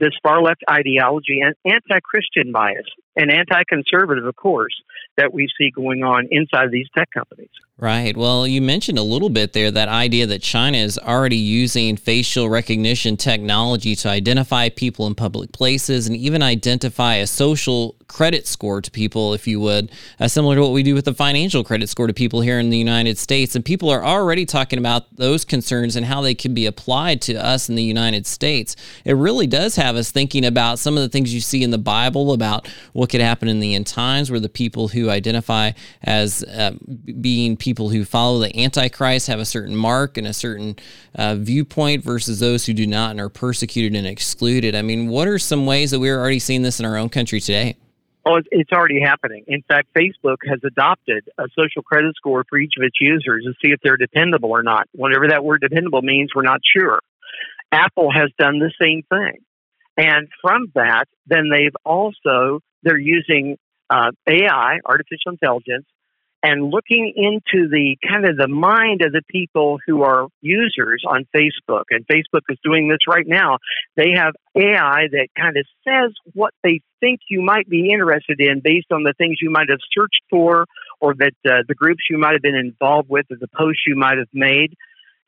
this 0.00 0.12
far 0.22 0.42
left 0.42 0.62
ideology 0.70 1.40
and 1.40 1.54
anti 1.64 2.00
Christian 2.02 2.52
bias 2.52 2.86
and 3.16 3.30
anti 3.30 3.62
conservative, 3.68 4.24
of 4.24 4.36
course, 4.36 4.74
that 5.16 5.32
we 5.32 5.48
see 5.58 5.70
going 5.70 6.02
on 6.02 6.28
inside 6.30 6.70
these 6.70 6.86
tech 6.96 7.10
companies. 7.12 7.50
Right. 7.76 8.16
Well, 8.16 8.46
you 8.46 8.62
mentioned 8.62 8.98
a 8.98 9.02
little 9.02 9.30
bit 9.30 9.52
there 9.52 9.68
that 9.68 9.88
idea 9.88 10.28
that 10.28 10.42
China 10.42 10.78
is 10.78 10.96
already 10.96 11.36
using 11.36 11.96
facial 11.96 12.48
recognition 12.48 13.16
technology 13.16 13.96
to 13.96 14.08
identify 14.08 14.68
people 14.68 15.08
in 15.08 15.16
public 15.16 15.50
places 15.50 16.06
and 16.06 16.16
even 16.16 16.40
identify 16.40 17.16
a 17.16 17.26
social 17.26 17.96
credit 18.06 18.46
score 18.46 18.80
to 18.80 18.92
people, 18.92 19.34
if 19.34 19.48
you 19.48 19.58
would, 19.58 19.90
uh, 20.20 20.28
similar 20.28 20.54
to 20.54 20.60
what 20.60 20.70
we 20.70 20.84
do 20.84 20.94
with 20.94 21.04
the 21.04 21.14
financial 21.14 21.64
credit 21.64 21.88
score 21.88 22.06
to 22.06 22.12
people 22.12 22.42
here 22.42 22.60
in 22.60 22.70
the 22.70 22.78
United 22.78 23.18
States. 23.18 23.56
And 23.56 23.64
people 23.64 23.90
are 23.90 24.04
already 24.04 24.46
talking 24.46 24.78
about 24.78 25.16
those 25.16 25.44
concerns 25.44 25.96
and 25.96 26.06
how 26.06 26.20
they 26.20 26.34
can 26.34 26.54
be 26.54 26.66
applied 26.66 27.20
to 27.22 27.34
us 27.34 27.68
in 27.68 27.74
the 27.74 27.82
United 27.82 28.24
States. 28.24 28.76
It 29.04 29.14
really 29.14 29.48
does 29.48 29.74
have 29.74 29.96
us 29.96 30.12
thinking 30.12 30.44
about 30.44 30.78
some 30.78 30.96
of 30.96 31.02
the 31.02 31.08
things 31.08 31.34
you 31.34 31.40
see 31.40 31.64
in 31.64 31.72
the 31.72 31.78
Bible 31.78 32.32
about 32.32 32.68
what 32.92 33.10
could 33.10 33.20
happen 33.20 33.48
in 33.48 33.58
the 33.58 33.74
end 33.74 33.88
times, 33.88 34.30
where 34.30 34.38
the 34.38 34.48
people 34.48 34.86
who 34.86 35.10
identify 35.10 35.72
as 36.04 36.44
uh, 36.44 36.72
being 37.20 37.56
people 37.64 37.88
who 37.88 38.04
follow 38.04 38.38
the 38.38 38.54
Antichrist 38.62 39.26
have 39.26 39.40
a 39.40 39.44
certain 39.46 39.74
mark 39.74 40.18
and 40.18 40.26
a 40.26 40.34
certain 40.34 40.76
uh, 41.14 41.34
viewpoint 41.34 42.04
versus 42.04 42.38
those 42.38 42.66
who 42.66 42.74
do 42.74 42.86
not 42.86 43.12
and 43.12 43.20
are 43.20 43.30
persecuted 43.30 43.96
and 43.96 44.06
excluded. 44.06 44.74
I 44.74 44.82
mean, 44.82 45.08
what 45.08 45.26
are 45.26 45.38
some 45.38 45.64
ways 45.64 45.90
that 45.92 45.98
we're 45.98 46.18
already 46.18 46.38
seeing 46.38 46.60
this 46.60 46.78
in 46.78 46.84
our 46.84 46.98
own 46.98 47.08
country 47.08 47.40
today? 47.40 47.76
Oh, 48.26 48.38
it's 48.50 48.72
already 48.72 49.00
happening. 49.00 49.44
In 49.46 49.62
fact, 49.62 49.88
Facebook 49.96 50.36
has 50.46 50.58
adopted 50.64 51.28
a 51.38 51.44
social 51.58 51.82
credit 51.82 52.14
score 52.16 52.44
for 52.48 52.58
each 52.58 52.74
of 52.78 52.84
its 52.84 52.96
users 53.00 53.44
to 53.44 53.52
see 53.62 53.72
if 53.72 53.80
they're 53.82 53.96
dependable 53.96 54.50
or 54.50 54.62
not. 54.62 54.86
Whatever 54.92 55.28
that 55.28 55.42
word 55.42 55.62
dependable 55.62 56.02
means, 56.02 56.30
we're 56.34 56.42
not 56.42 56.60
sure. 56.76 57.00
Apple 57.72 58.10
has 58.12 58.30
done 58.38 58.58
the 58.58 58.72
same 58.80 59.02
thing. 59.08 59.38
And 59.96 60.28
from 60.42 60.70
that, 60.74 61.04
then 61.26 61.48
they've 61.50 61.74
also, 61.84 62.60
they're 62.82 62.98
using 62.98 63.56
uh, 63.88 64.10
AI, 64.26 64.80
artificial 64.84 65.32
intelligence, 65.32 65.86
and 66.44 66.70
looking 66.70 67.14
into 67.16 67.70
the 67.70 67.96
kind 68.06 68.28
of 68.28 68.36
the 68.36 68.48
mind 68.48 69.00
of 69.00 69.12
the 69.12 69.22
people 69.30 69.78
who 69.86 70.02
are 70.02 70.28
users 70.42 71.02
on 71.08 71.26
Facebook, 71.34 71.84
and 71.88 72.06
Facebook 72.06 72.42
is 72.50 72.58
doing 72.62 72.86
this 72.86 72.98
right 73.08 73.26
now. 73.26 73.56
They 73.96 74.10
have 74.14 74.34
AI 74.54 75.08
that 75.10 75.28
kind 75.38 75.56
of 75.56 75.64
says 75.88 76.12
what 76.34 76.52
they 76.62 76.82
think 77.00 77.20
you 77.30 77.40
might 77.40 77.66
be 77.66 77.90
interested 77.90 78.40
in 78.40 78.60
based 78.62 78.92
on 78.92 79.04
the 79.04 79.14
things 79.16 79.38
you 79.40 79.50
might 79.50 79.70
have 79.70 79.78
searched 79.96 80.20
for, 80.28 80.66
or 81.00 81.14
that 81.14 81.32
uh, 81.48 81.62
the 81.66 81.74
groups 81.74 82.02
you 82.10 82.18
might 82.18 82.32
have 82.32 82.42
been 82.42 82.54
involved 82.54 83.08
with, 83.08 83.24
or 83.30 83.38
the 83.40 83.48
posts 83.56 83.84
you 83.86 83.96
might 83.96 84.18
have 84.18 84.28
made, 84.34 84.74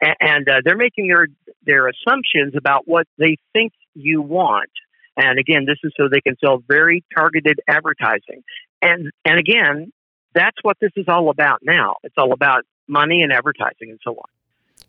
and, 0.03 0.17
and 0.21 0.49
uh, 0.51 0.61
they're 0.67 0.77
making 0.77 1.09
their 1.09 1.29
their 1.65 1.89
assumptions 1.89 2.53
about 2.55 2.87
what 2.87 3.07
they 3.17 3.39
think 3.55 3.73
you 3.95 4.21
want. 4.21 4.71
And 5.17 5.39
again, 5.39 5.65
this 5.65 5.79
is 5.83 5.95
so 5.97 6.11
they 6.11 6.21
can 6.21 6.37
sell 6.45 6.63
very 6.69 7.03
targeted 7.17 7.59
advertising. 7.67 8.43
And 8.83 9.11
and 9.25 9.39
again, 9.39 9.93
that's 10.37 10.57
what 10.63 10.77
this 10.81 10.93
is 10.97 11.07
all 11.09 11.31
about 11.31 11.61
now. 11.63 11.97
It's 12.05 12.15
all 12.19 12.33
about 12.33 12.65
money 12.87 13.23
and 13.23 13.33
advertising 13.33 13.91
and 13.91 13.99
so 14.05 14.13
on. 14.13 14.31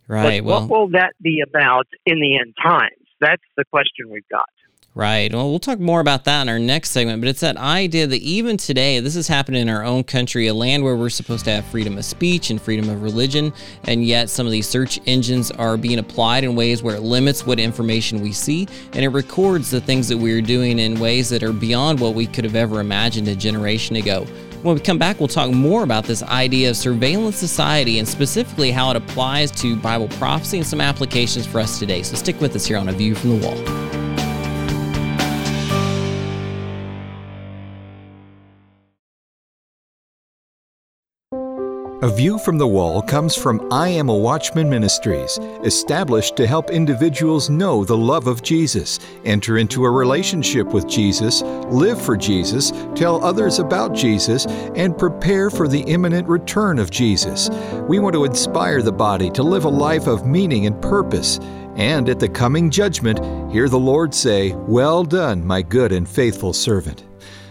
Right. 0.07 0.43
But 0.43 0.45
well, 0.45 0.61
what 0.61 0.69
will 0.69 0.87
that 0.89 1.13
be 1.21 1.41
about 1.41 1.87
in 2.05 2.19
the 2.19 2.37
end 2.37 2.53
times? 2.61 2.91
That's 3.19 3.41
the 3.55 3.65
question 3.65 4.09
we've 4.11 4.27
got. 4.29 4.49
Right. 4.97 5.31
Well, 5.31 5.51
we'll 5.51 5.59
talk 5.59 5.79
more 5.79 5.99
about 5.99 6.25
that 6.25 6.41
in 6.41 6.49
our 6.49 6.57
next 6.57 6.89
segment, 6.89 7.21
but 7.21 7.27
it's 7.27 7.41
that 7.41 7.55
idea 7.55 8.07
that 8.07 8.19
even 8.19 8.57
today, 8.57 8.99
this 8.99 9.15
is 9.15 9.27
happening 9.27 9.61
in 9.61 9.69
our 9.69 9.83
own 9.83 10.03
country, 10.03 10.47
a 10.47 10.55
land 10.55 10.83
where 10.83 10.95
we're 10.95 11.11
supposed 11.11 11.45
to 11.45 11.51
have 11.51 11.65
freedom 11.65 11.99
of 11.99 12.05
speech 12.05 12.49
and 12.49 12.59
freedom 12.59 12.89
of 12.89 13.03
religion, 13.03 13.53
and 13.83 14.03
yet 14.03 14.27
some 14.27 14.47
of 14.47 14.51
these 14.51 14.67
search 14.67 14.99
engines 15.05 15.51
are 15.51 15.77
being 15.77 15.99
applied 15.99 16.43
in 16.43 16.55
ways 16.55 16.81
where 16.81 16.95
it 16.95 17.01
limits 17.01 17.45
what 17.45 17.59
information 17.59 18.21
we 18.21 18.31
see 18.31 18.67
and 18.93 19.05
it 19.05 19.09
records 19.09 19.69
the 19.69 19.79
things 19.79 20.07
that 20.07 20.17
we're 20.17 20.41
doing 20.41 20.79
in 20.79 20.99
ways 20.99 21.29
that 21.29 21.43
are 21.43 21.53
beyond 21.53 21.99
what 21.99 22.15
we 22.15 22.25
could 22.25 22.43
have 22.43 22.55
ever 22.55 22.79
imagined 22.79 23.27
a 23.27 23.35
generation 23.35 23.97
ago. 23.97 24.25
When 24.67 24.75
we 24.75 24.81
come 24.81 24.97
back, 24.97 25.21
we'll 25.21 25.29
talk 25.29 25.49
more 25.49 25.83
about 25.83 26.03
this 26.03 26.21
idea 26.23 26.69
of 26.71 26.75
surveillance 26.75 27.37
society 27.37 27.99
and 27.99 28.05
specifically 28.05 28.69
how 28.69 28.91
it 28.91 28.97
applies 28.97 29.49
to 29.61 29.77
Bible 29.77 30.09
prophecy 30.09 30.57
and 30.57 30.67
some 30.67 30.81
applications 30.81 31.47
for 31.47 31.61
us 31.61 31.79
today. 31.79 32.03
So 32.03 32.17
stick 32.17 32.41
with 32.41 32.53
us 32.53 32.65
here 32.65 32.75
on 32.75 32.89
A 32.89 32.91
View 32.91 33.15
from 33.15 33.39
the 33.39 33.47
Wall. 33.47 33.96
A 42.07 42.09
View 42.09 42.39
from 42.39 42.57
the 42.57 42.65
Wall 42.65 43.01
comes 43.01 43.35
from 43.35 43.67
I 43.69 43.89
Am 43.89 44.07
a 44.07 44.15
Watchman 44.15 44.69
Ministries, 44.69 45.37
established 45.65 46.37
to 46.37 46.47
help 46.47 46.69
individuals 46.69 47.49
know 47.49 47.83
the 47.83 47.97
love 47.97 48.27
of 48.27 48.41
Jesus, 48.41 48.97
enter 49.25 49.57
into 49.57 49.83
a 49.83 49.91
relationship 49.91 50.67
with 50.67 50.87
Jesus, 50.87 51.41
live 51.41 52.01
for 52.01 52.15
Jesus, 52.15 52.71
tell 52.95 53.21
others 53.25 53.59
about 53.59 53.93
Jesus, 53.93 54.45
and 54.45 54.97
prepare 54.97 55.49
for 55.49 55.67
the 55.67 55.81
imminent 55.81 56.29
return 56.29 56.79
of 56.79 56.91
Jesus. 56.91 57.49
We 57.89 57.99
want 57.99 58.13
to 58.13 58.23
inspire 58.23 58.81
the 58.81 58.93
body 58.93 59.29
to 59.31 59.43
live 59.43 59.65
a 59.65 59.69
life 59.69 60.07
of 60.07 60.25
meaning 60.25 60.65
and 60.65 60.81
purpose. 60.81 61.39
And 61.75 62.07
at 62.07 62.21
the 62.21 62.29
coming 62.29 62.69
judgment, 62.69 63.19
hear 63.51 63.67
the 63.67 63.77
Lord 63.77 64.15
say, 64.15 64.53
Well 64.53 65.03
done, 65.03 65.45
my 65.45 65.61
good 65.61 65.91
and 65.91 66.07
faithful 66.07 66.53
servant. 66.53 67.03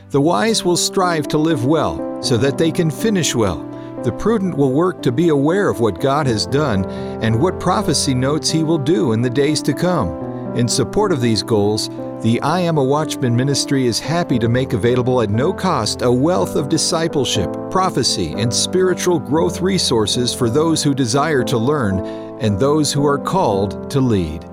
The 0.08 0.20
wise 0.22 0.64
will 0.64 0.78
strive 0.78 1.28
to 1.28 1.36
live 1.36 1.66
well, 1.66 2.22
so 2.22 2.38
that 2.38 2.56
they 2.56 2.72
can 2.72 2.90
finish 2.90 3.34
well. 3.34 3.75
The 4.06 4.12
prudent 4.12 4.56
will 4.56 4.70
work 4.70 5.02
to 5.02 5.10
be 5.10 5.30
aware 5.30 5.68
of 5.68 5.80
what 5.80 6.00
God 6.00 6.28
has 6.28 6.46
done 6.46 6.84
and 7.24 7.42
what 7.42 7.58
prophecy 7.58 8.14
notes 8.14 8.48
He 8.48 8.62
will 8.62 8.78
do 8.78 9.10
in 9.10 9.20
the 9.20 9.28
days 9.28 9.60
to 9.62 9.74
come. 9.74 10.56
In 10.56 10.68
support 10.68 11.10
of 11.10 11.20
these 11.20 11.42
goals, 11.42 11.88
the 12.22 12.40
I 12.40 12.60
Am 12.60 12.78
a 12.78 12.84
Watchman 12.84 13.34
ministry 13.34 13.84
is 13.84 13.98
happy 13.98 14.38
to 14.38 14.48
make 14.48 14.74
available 14.74 15.22
at 15.22 15.30
no 15.30 15.52
cost 15.52 16.02
a 16.02 16.12
wealth 16.12 16.54
of 16.54 16.68
discipleship, 16.68 17.52
prophecy, 17.68 18.32
and 18.34 18.54
spiritual 18.54 19.18
growth 19.18 19.60
resources 19.60 20.32
for 20.32 20.48
those 20.48 20.84
who 20.84 20.94
desire 20.94 21.42
to 21.42 21.58
learn 21.58 21.98
and 22.40 22.60
those 22.60 22.92
who 22.92 23.04
are 23.04 23.18
called 23.18 23.90
to 23.90 24.00
lead. 24.00 24.44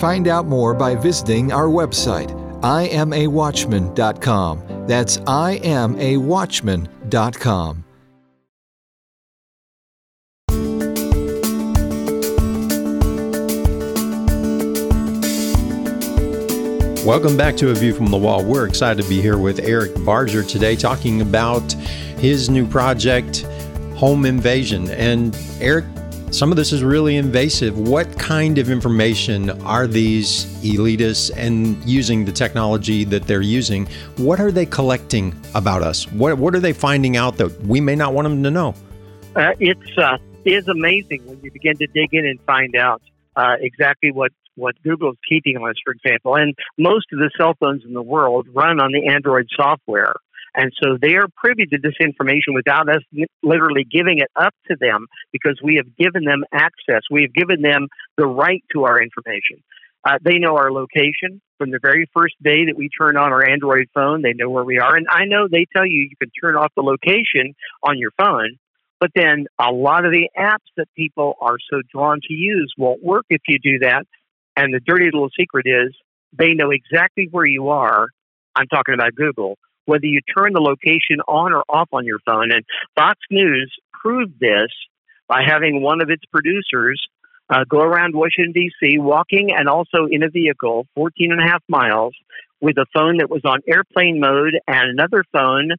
Find 0.00 0.26
out 0.26 0.48
more 0.48 0.74
by 0.74 0.96
visiting 0.96 1.52
our 1.52 1.68
website, 1.68 2.32
iamawatchman.com. 2.62 4.86
That's 4.88 5.18
iamawatchman.com. 5.18 7.85
Welcome 17.06 17.36
back 17.36 17.56
to 17.58 17.70
A 17.70 17.74
View 17.74 17.94
from 17.94 18.06
the 18.06 18.16
Wall. 18.16 18.44
We're 18.44 18.66
excited 18.66 19.00
to 19.00 19.08
be 19.08 19.22
here 19.22 19.38
with 19.38 19.60
Eric 19.60 19.92
Barger 20.04 20.42
today 20.42 20.74
talking 20.74 21.20
about 21.20 21.72
his 22.18 22.50
new 22.50 22.66
project, 22.66 23.42
Home 23.94 24.26
Invasion. 24.26 24.90
And 24.90 25.38
Eric, 25.60 25.84
some 26.32 26.50
of 26.50 26.56
this 26.56 26.72
is 26.72 26.82
really 26.82 27.14
invasive. 27.14 27.78
What 27.78 28.18
kind 28.18 28.58
of 28.58 28.70
information 28.70 29.50
are 29.62 29.86
these 29.86 30.46
elitists 30.64 31.30
and 31.36 31.80
using 31.88 32.24
the 32.24 32.32
technology 32.32 33.04
that 33.04 33.22
they're 33.22 33.40
using? 33.40 33.86
What 34.16 34.40
are 34.40 34.50
they 34.50 34.66
collecting 34.66 35.32
about 35.54 35.82
us? 35.82 36.10
What, 36.10 36.36
what 36.38 36.56
are 36.56 36.60
they 36.60 36.72
finding 36.72 37.16
out 37.16 37.36
that 37.36 37.56
we 37.62 37.80
may 37.80 37.94
not 37.94 38.14
want 38.14 38.26
them 38.26 38.42
to 38.42 38.50
know? 38.50 38.74
Uh, 39.36 39.52
it's 39.60 39.96
uh, 39.96 40.18
it 40.44 40.54
is 40.54 40.66
amazing 40.66 41.24
when 41.24 41.40
you 41.40 41.52
begin 41.52 41.76
to 41.76 41.86
dig 41.86 42.12
in 42.14 42.26
and 42.26 42.40
find 42.40 42.74
out 42.74 43.00
uh, 43.36 43.54
exactly 43.60 44.10
what 44.10 44.32
what 44.56 44.80
Google's 44.82 45.16
keeping 45.28 45.56
on 45.56 45.70
us, 45.70 45.76
for 45.84 45.92
example. 45.92 46.36
And 46.36 46.54
most 46.78 47.06
of 47.12 47.18
the 47.18 47.30
cell 47.38 47.54
phones 47.60 47.84
in 47.84 47.92
the 47.92 48.02
world 48.02 48.48
run 48.52 48.80
on 48.80 48.92
the 48.92 49.08
Android 49.12 49.46
software. 49.54 50.14
And 50.54 50.72
so 50.82 50.96
they 51.00 51.14
are 51.16 51.26
privy 51.36 51.66
to 51.66 51.78
this 51.80 51.92
information 52.00 52.54
without 52.54 52.88
us 52.88 53.02
literally 53.42 53.84
giving 53.84 54.18
it 54.18 54.30
up 54.36 54.54
to 54.68 54.76
them 54.80 55.06
because 55.30 55.60
we 55.62 55.76
have 55.76 55.96
given 55.96 56.24
them 56.24 56.44
access. 56.52 57.02
We 57.10 57.22
have 57.22 57.34
given 57.34 57.60
them 57.60 57.88
the 58.16 58.26
right 58.26 58.64
to 58.72 58.84
our 58.84 59.00
information. 59.00 59.62
Uh, 60.02 60.18
they 60.24 60.38
know 60.38 60.56
our 60.56 60.72
location 60.72 61.42
from 61.58 61.72
the 61.72 61.80
very 61.82 62.08
first 62.16 62.34
day 62.42 62.64
that 62.66 62.76
we 62.76 62.88
turn 62.88 63.16
on 63.16 63.32
our 63.32 63.46
Android 63.46 63.88
phone. 63.92 64.22
They 64.22 64.32
know 64.32 64.48
where 64.48 64.64
we 64.64 64.78
are. 64.78 64.94
And 64.94 65.06
I 65.10 65.24
know 65.24 65.46
they 65.50 65.66
tell 65.76 65.84
you 65.84 66.08
you 66.08 66.16
can 66.18 66.30
turn 66.40 66.56
off 66.56 66.72
the 66.74 66.82
location 66.82 67.54
on 67.82 67.98
your 67.98 68.12
phone, 68.16 68.56
but 69.00 69.10
then 69.14 69.46
a 69.58 69.72
lot 69.72 70.06
of 70.06 70.12
the 70.12 70.30
apps 70.38 70.70
that 70.76 70.86
people 70.96 71.34
are 71.40 71.56
so 71.70 71.82
drawn 71.92 72.20
to 72.28 72.32
use 72.32 72.72
won't 72.78 73.02
work 73.02 73.26
if 73.28 73.42
you 73.48 73.58
do 73.58 73.80
that 73.80 74.06
and 74.56 74.72
the 74.72 74.80
dirty 74.80 75.06
little 75.06 75.30
secret 75.38 75.66
is 75.66 75.94
they 76.36 76.54
know 76.54 76.70
exactly 76.70 77.28
where 77.30 77.46
you 77.46 77.68
are. 77.68 78.08
I'm 78.54 78.66
talking 78.66 78.94
about 78.94 79.14
Google, 79.14 79.58
whether 79.84 80.06
you 80.06 80.20
turn 80.36 80.52
the 80.52 80.60
location 80.60 81.20
on 81.28 81.52
or 81.52 81.62
off 81.68 81.88
on 81.92 82.04
your 82.04 82.18
phone. 82.24 82.50
And 82.52 82.64
Fox 82.94 83.18
News 83.30 83.72
proved 83.92 84.40
this 84.40 84.70
by 85.28 85.42
having 85.46 85.82
one 85.82 86.00
of 86.00 86.10
its 86.10 86.24
producers 86.32 87.00
uh, 87.48 87.64
go 87.68 87.80
around 87.80 88.14
Washington, 88.14 88.52
D.C., 88.52 88.98
walking 88.98 89.52
and 89.56 89.68
also 89.68 90.06
in 90.10 90.22
a 90.22 90.28
vehicle 90.28 90.86
14 90.94 91.32
and 91.32 91.40
a 91.40 91.44
half 91.44 91.62
miles 91.68 92.14
with 92.60 92.76
a 92.78 92.86
phone 92.92 93.18
that 93.18 93.30
was 93.30 93.42
on 93.44 93.60
airplane 93.68 94.18
mode 94.18 94.54
and 94.66 94.90
another 94.90 95.24
phone 95.32 95.70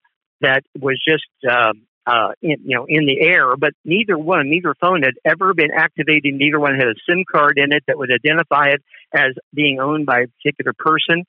that 0.41 0.63
was 0.79 1.01
just 1.05 1.25
um, 1.49 1.81
uh, 2.07 2.29
in, 2.41 2.57
you 2.63 2.75
know, 2.75 2.85
in 2.87 3.05
the 3.05 3.19
air, 3.19 3.55
but 3.57 3.73
neither 3.83 4.17
one, 4.17 4.49
neither 4.49 4.73
phone 4.79 5.03
had 5.03 5.15
ever 5.25 5.53
been 5.53 5.71
activated. 5.75 6.33
Neither 6.33 6.59
one 6.59 6.75
had 6.75 6.87
a 6.87 6.95
SIM 7.07 7.25
card 7.29 7.57
in 7.57 7.73
it 7.73 7.83
that 7.87 7.97
would 7.97 8.11
identify 8.11 8.69
it 8.69 8.81
as 9.13 9.33
being 9.53 9.79
owned 9.79 10.05
by 10.05 10.21
a 10.21 10.27
particular 10.27 10.73
person. 10.77 11.25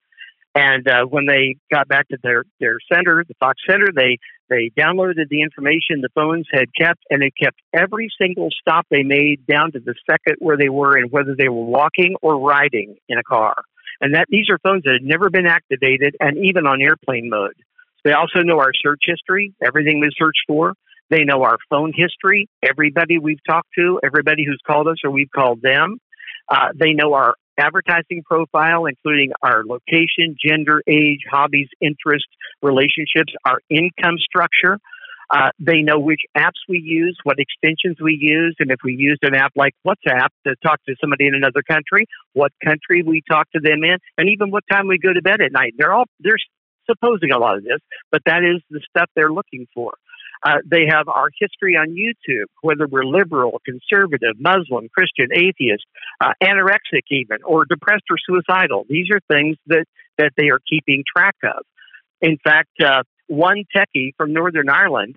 And 0.54 0.88
uh, 0.88 1.04
when 1.04 1.26
they 1.26 1.56
got 1.70 1.88
back 1.88 2.08
to 2.08 2.18
their, 2.22 2.44
their 2.58 2.78
center, 2.92 3.24
the 3.26 3.34
Fox 3.38 3.60
Center, 3.68 3.88
they 3.94 4.18
they 4.48 4.70
downloaded 4.78 5.28
the 5.28 5.42
information 5.42 6.00
the 6.00 6.08
phones 6.14 6.46
had 6.50 6.68
kept, 6.74 7.00
and 7.10 7.22
it 7.22 7.34
kept 7.38 7.58
every 7.74 8.08
single 8.18 8.48
stop 8.50 8.86
they 8.90 9.02
made 9.02 9.46
down 9.46 9.72
to 9.72 9.78
the 9.78 9.94
second 10.08 10.36
where 10.38 10.56
they 10.56 10.70
were 10.70 10.96
and 10.96 11.12
whether 11.12 11.34
they 11.36 11.50
were 11.50 11.64
walking 11.64 12.16
or 12.22 12.40
riding 12.40 12.96
in 13.10 13.18
a 13.18 13.22
car. 13.22 13.54
And 14.00 14.14
that 14.14 14.26
these 14.30 14.48
are 14.48 14.58
phones 14.58 14.84
that 14.84 14.94
had 14.94 15.02
never 15.02 15.28
been 15.28 15.46
activated 15.46 16.16
and 16.18 16.38
even 16.38 16.66
on 16.66 16.80
airplane 16.80 17.28
mode. 17.28 17.56
They 18.04 18.12
also 18.12 18.40
know 18.40 18.58
our 18.58 18.72
search 18.82 19.00
history, 19.04 19.54
everything 19.64 20.00
we 20.00 20.10
searched 20.16 20.42
for. 20.46 20.74
They 21.10 21.24
know 21.24 21.42
our 21.42 21.56
phone 21.70 21.92
history, 21.94 22.48
everybody 22.62 23.18
we've 23.18 23.42
talked 23.48 23.70
to, 23.78 23.98
everybody 24.04 24.44
who's 24.44 24.60
called 24.66 24.88
us 24.88 24.96
or 25.04 25.10
we've 25.10 25.30
called 25.34 25.62
them. 25.62 25.98
Uh, 26.50 26.68
they 26.74 26.92
know 26.92 27.14
our 27.14 27.34
advertising 27.58 28.22
profile, 28.24 28.86
including 28.86 29.32
our 29.42 29.64
location, 29.64 30.36
gender, 30.42 30.82
age, 30.86 31.20
hobbies, 31.30 31.68
interests, 31.80 32.28
relationships, 32.62 33.32
our 33.44 33.58
income 33.68 34.16
structure. 34.18 34.78
Uh, 35.30 35.50
they 35.58 35.82
know 35.82 35.98
which 35.98 36.22
apps 36.36 36.60
we 36.70 36.78
use, 36.78 37.18
what 37.24 37.36
extensions 37.38 37.98
we 38.00 38.16
use, 38.18 38.56
and 38.60 38.70
if 38.70 38.78
we 38.82 38.94
used 38.94 39.22
an 39.22 39.34
app 39.34 39.52
like 39.56 39.74
WhatsApp 39.86 40.28
to 40.46 40.54
talk 40.64 40.82
to 40.88 40.94
somebody 41.00 41.26
in 41.26 41.34
another 41.34 41.62
country, 41.68 42.06
what 42.32 42.50
country 42.64 43.02
we 43.02 43.22
talk 43.30 43.46
to 43.50 43.60
them 43.60 43.84
in, 43.84 43.98
and 44.16 44.30
even 44.30 44.50
what 44.50 44.64
time 44.70 44.86
we 44.86 44.98
go 44.98 45.12
to 45.12 45.20
bed 45.20 45.42
at 45.42 45.52
night. 45.52 45.74
They're 45.76 45.92
all 45.92 46.06
they're 46.20 46.38
supposing 46.88 47.30
a 47.30 47.38
lot 47.38 47.56
of 47.56 47.64
this, 47.64 47.80
but 48.10 48.22
that 48.26 48.42
is 48.44 48.62
the 48.70 48.80
stuff 48.88 49.10
they're 49.14 49.32
looking 49.32 49.66
for. 49.74 49.94
Uh, 50.44 50.58
they 50.64 50.86
have 50.88 51.08
our 51.08 51.28
history 51.38 51.76
on 51.76 51.88
YouTube, 51.88 52.46
whether 52.62 52.86
we're 52.86 53.04
liberal, 53.04 53.60
conservative, 53.64 54.34
Muslim, 54.38 54.88
Christian, 54.88 55.28
atheist, 55.32 55.84
uh, 56.20 56.32
anorexic, 56.42 57.02
even, 57.10 57.38
or 57.44 57.64
depressed 57.64 58.04
or 58.10 58.16
suicidal. 58.24 58.84
These 58.88 59.08
are 59.12 59.20
things 59.32 59.56
that, 59.66 59.86
that 60.16 60.32
they 60.36 60.50
are 60.50 60.60
keeping 60.68 61.02
track 61.16 61.34
of. 61.42 61.64
In 62.20 62.38
fact, 62.42 62.70
uh, 62.84 63.02
one 63.26 63.64
techie 63.74 64.12
from 64.16 64.32
Northern 64.32 64.68
Ireland, 64.68 65.16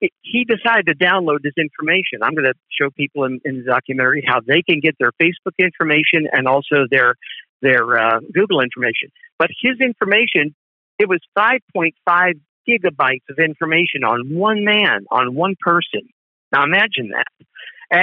he 0.00 0.44
decided 0.44 0.86
to 0.86 0.94
download 0.94 1.42
this 1.42 1.54
information. 1.56 2.22
I'm 2.22 2.34
going 2.34 2.46
to 2.46 2.54
show 2.70 2.90
people 2.90 3.24
in, 3.24 3.40
in, 3.44 3.58
the 3.58 3.70
documentary 3.70 4.24
how 4.26 4.40
they 4.40 4.62
can 4.62 4.80
get 4.80 4.96
their 4.98 5.12
Facebook 5.12 5.54
information 5.58 6.26
and 6.32 6.48
also 6.48 6.86
their 6.90 7.14
their 7.60 7.96
uh, 7.96 8.18
Google 8.34 8.60
information. 8.60 9.10
But 9.38 9.50
his 9.62 9.80
information 9.80 10.56
it 11.02 11.08
was 11.08 11.20
5.5 11.36 12.40
gigabytes 12.68 13.26
of 13.28 13.38
information 13.38 14.04
on 14.04 14.32
one 14.32 14.64
man, 14.64 15.04
on 15.10 15.34
one 15.34 15.56
person. 15.58 16.08
Now 16.52 16.62
imagine 16.62 17.10
that. 17.10 17.46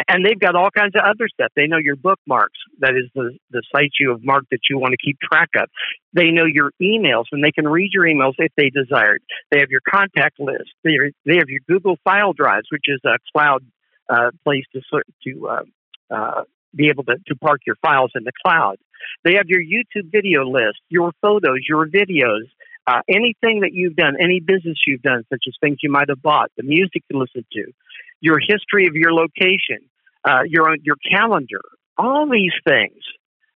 And, 0.07 0.23
they've 0.23 0.39
got 0.39 0.55
all 0.55 0.69
kinds 0.69 0.93
of 0.93 1.01
other 1.01 1.27
stuff. 1.33 1.51
They 1.55 1.65
know 1.65 1.79
your 1.81 1.95
bookmarks, 1.95 2.59
that 2.79 2.91
is 2.91 3.09
the, 3.15 3.35
the 3.49 3.63
sites 3.73 3.95
you 3.99 4.12
have 4.12 4.19
marked 4.21 4.51
that 4.51 4.59
you 4.69 4.77
want 4.77 4.91
to 4.91 5.03
keep 5.03 5.17
track 5.19 5.49
of. 5.57 5.67
They 6.13 6.29
know 6.29 6.45
your 6.45 6.71
emails, 6.79 7.23
and 7.31 7.43
they 7.43 7.51
can 7.51 7.67
read 7.67 7.89
your 7.91 8.03
emails 8.03 8.33
if 8.38 8.51
they 8.55 8.69
desired. 8.69 9.23
They 9.49 9.59
have 9.59 9.71
your 9.71 9.81
contact 9.89 10.39
list. 10.39 10.69
They, 10.83 10.91
are, 10.91 11.09
they 11.25 11.38
have 11.38 11.49
your 11.49 11.62
Google 11.67 11.97
file 12.03 12.33
drives, 12.33 12.67
which 12.71 12.85
is 12.85 12.99
a 13.03 13.17
cloud 13.33 13.63
uh, 14.09 14.29
place 14.43 14.65
to, 14.73 14.81
to 15.23 15.47
uh, 15.47 15.63
uh, 16.13 16.43
be 16.75 16.89
able 16.89 17.05
to, 17.05 17.15
to 17.27 17.35
park 17.38 17.62
your 17.65 17.77
files 17.81 18.12
in 18.13 18.25
the 18.25 18.31
cloud. 18.45 18.77
They 19.23 19.35
have 19.35 19.47
your 19.47 19.62
YouTube 19.62 20.12
video 20.12 20.43
list, 20.47 20.77
your 20.89 21.13
photos, 21.19 21.65
your 21.67 21.88
videos, 21.88 22.45
uh, 22.89 23.02
anything 23.08 23.60
that 23.60 23.71
you've 23.71 23.95
done, 23.95 24.15
any 24.19 24.39
business 24.39 24.78
you've 24.88 25.04
done, 25.04 25.23
such 25.30 25.43
as 25.47 25.54
things 25.62 25.78
you 25.84 25.91
might 25.91 26.10
have 26.10 26.21
bought, 26.21 26.49
the 26.58 26.63
music 26.63 27.04
you 27.10 27.19
listen 27.19 27.45
to, 27.54 27.65
your 28.19 28.39
history 28.39 28.88
of 28.88 28.95
your 28.95 29.13
location, 29.13 29.78
uh, 30.25 30.41
your 30.47 30.75
your 30.82 30.95
calendar, 31.10 31.62
all 31.97 32.28
these 32.28 32.54
things. 32.67 33.04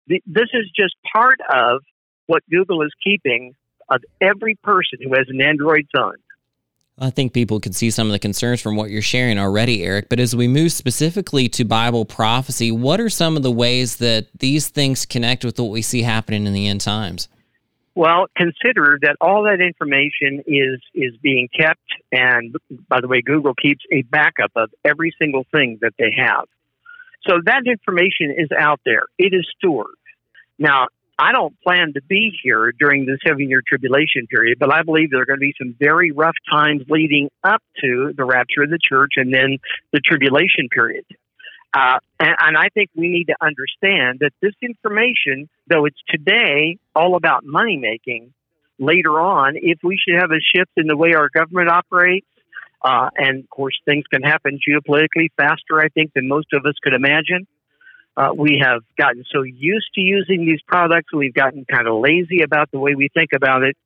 this 0.07 0.49
is 0.53 0.71
just 0.77 0.95
part 1.11 1.41
of 1.51 1.81
what 2.27 2.43
Google 2.51 2.83
is 2.83 2.93
keeping 3.03 3.55
of 3.89 4.03
every 4.21 4.55
person 4.63 4.99
who 5.03 5.15
has 5.15 5.27
an 5.29 5.41
Android 5.41 5.87
phone. 5.95 6.17
I 6.99 7.09
think 7.09 7.33
people 7.33 7.59
can 7.59 7.73
see 7.73 7.91
some 7.91 8.09
of 8.09 8.13
the 8.13 8.19
concerns 8.19 8.61
from 8.61 8.77
what 8.77 8.91
you're 8.91 9.01
sharing 9.01 9.39
already, 9.39 9.83
Eric. 9.83 10.11
But 10.11 10.21
as 10.21 10.37
we 10.37 10.47
move 10.47 10.73
specifically 10.73 11.49
to 11.51 11.65
Bible 11.65 12.05
prophecy, 12.05 12.71
what 12.71 13.01
are 13.01 13.09
some 13.09 13.37
of 13.37 13.43
the 13.43 13.51
ways 13.51 13.97
that 13.97 14.27
these 14.39 14.69
things 14.69 15.07
connect 15.07 15.43
with 15.43 15.59
what 15.59 15.71
we 15.71 15.81
see 15.81 16.03
happening 16.03 16.47
in 16.47 16.53
the 16.53 16.69
end 16.69 16.83
times? 16.83 17.29
Well, 17.95 18.27
consider 18.37 18.99
that 19.03 19.17
all 19.21 19.45
that 19.45 19.61
information 19.61 20.43
is 20.47 20.81
is 20.95 21.15
being 21.23 21.49
kept, 21.55 21.83
and 22.11 22.57
by 22.89 23.01
the 23.01 23.09
way, 23.09 23.21
Google 23.21 23.55
keeps 23.55 23.85
a 23.93 24.03
backup 24.03 24.53
of 24.57 24.71
every 24.85 25.15
single 25.21 25.45
thing 25.53 25.79
that 25.83 25.93
they 25.99 26.15
have. 26.17 26.47
So 27.29 27.35
that 27.45 27.63
information 27.67 28.35
is 28.37 28.49
out 28.59 28.81
there. 28.85 29.05
It 29.19 29.35
is 29.35 29.47
stored. 29.59 29.95
Now, 30.59 30.87
I 31.19 31.33
don't 31.33 31.55
plan 31.61 31.93
to 31.95 32.03
be 32.03 32.33
here 32.43 32.73
during 32.79 33.05
the 33.05 33.19
seven 33.27 33.49
year 33.49 33.63
tribulation 33.67 34.27
period, 34.27 34.59
but 34.59 34.73
I 34.73 34.83
believe 34.83 35.11
there 35.11 35.21
are 35.21 35.27
going 35.27 35.39
to 35.39 35.41
be 35.41 35.55
some 35.59 35.77
very 35.79 36.11
rough 36.11 36.35
times 36.51 36.83
leading 36.89 37.29
up 37.45 37.63
to 37.81 38.13
the 38.17 38.25
rapture 38.25 38.63
of 38.63 38.71
the 38.71 38.79
church 38.83 39.13
and 39.17 39.33
then 39.33 39.59
the 39.93 40.01
tribulation 40.01 40.69
period. 40.71 41.05
Uh, 41.75 41.99
and, 42.21 42.37
and 42.39 42.57
I 42.57 42.69
think 42.75 42.91
we 42.95 43.09
need 43.09 43.25
to 43.27 43.37
understand 43.41 44.21
that 44.21 44.33
this 44.43 44.53
information, 44.61 45.49
though 45.69 45.87
it's 45.87 46.01
today 46.09 46.79
all 46.95 47.17
about 47.17 47.45
money 47.45 47.79
making, 47.79 48.33
later 48.79 49.21
on, 49.21 49.55
if 49.57 49.79
we 49.83 49.97
should 49.97 50.21
have 50.21 50.31
a 50.31 50.41
shift 50.55 50.73
in 50.77 50.87
the 50.87 50.97
way 50.97 51.15
our 51.15 51.29
government 51.35 51.71
operates, 51.71 52.27
uh, 52.85 53.09
and 53.17 53.45
of 53.45 53.51
course, 53.51 53.79
things 53.85 54.05
can 54.13 54.23
happen 54.23 54.59
geopolitically 54.59 55.29
faster, 55.37 55.81
I 55.81 55.89
think, 55.89 56.13
than 56.15 56.29
most 56.29 56.49
of 56.53 56.67
us 56.67 56.75
could 56.83 56.95
imagine. 56.95 57.47
Uh, 58.17 58.31
we 58.37 58.61
have 58.63 58.83
gotten 58.99 59.25
so 59.33 59.43
used 59.43 59.89
to 59.95 60.01
using 60.01 60.45
these 60.45 60.61
products, 60.67 61.13
we've 61.15 61.33
gotten 61.33 61.65
kind 61.65 61.87
of 61.87 61.95
lazy 62.01 62.43
about 62.43 62.71
the 62.71 62.79
way 62.79 62.95
we 62.95 63.09
think 63.15 63.31
about 63.35 63.63
it. 63.63 63.77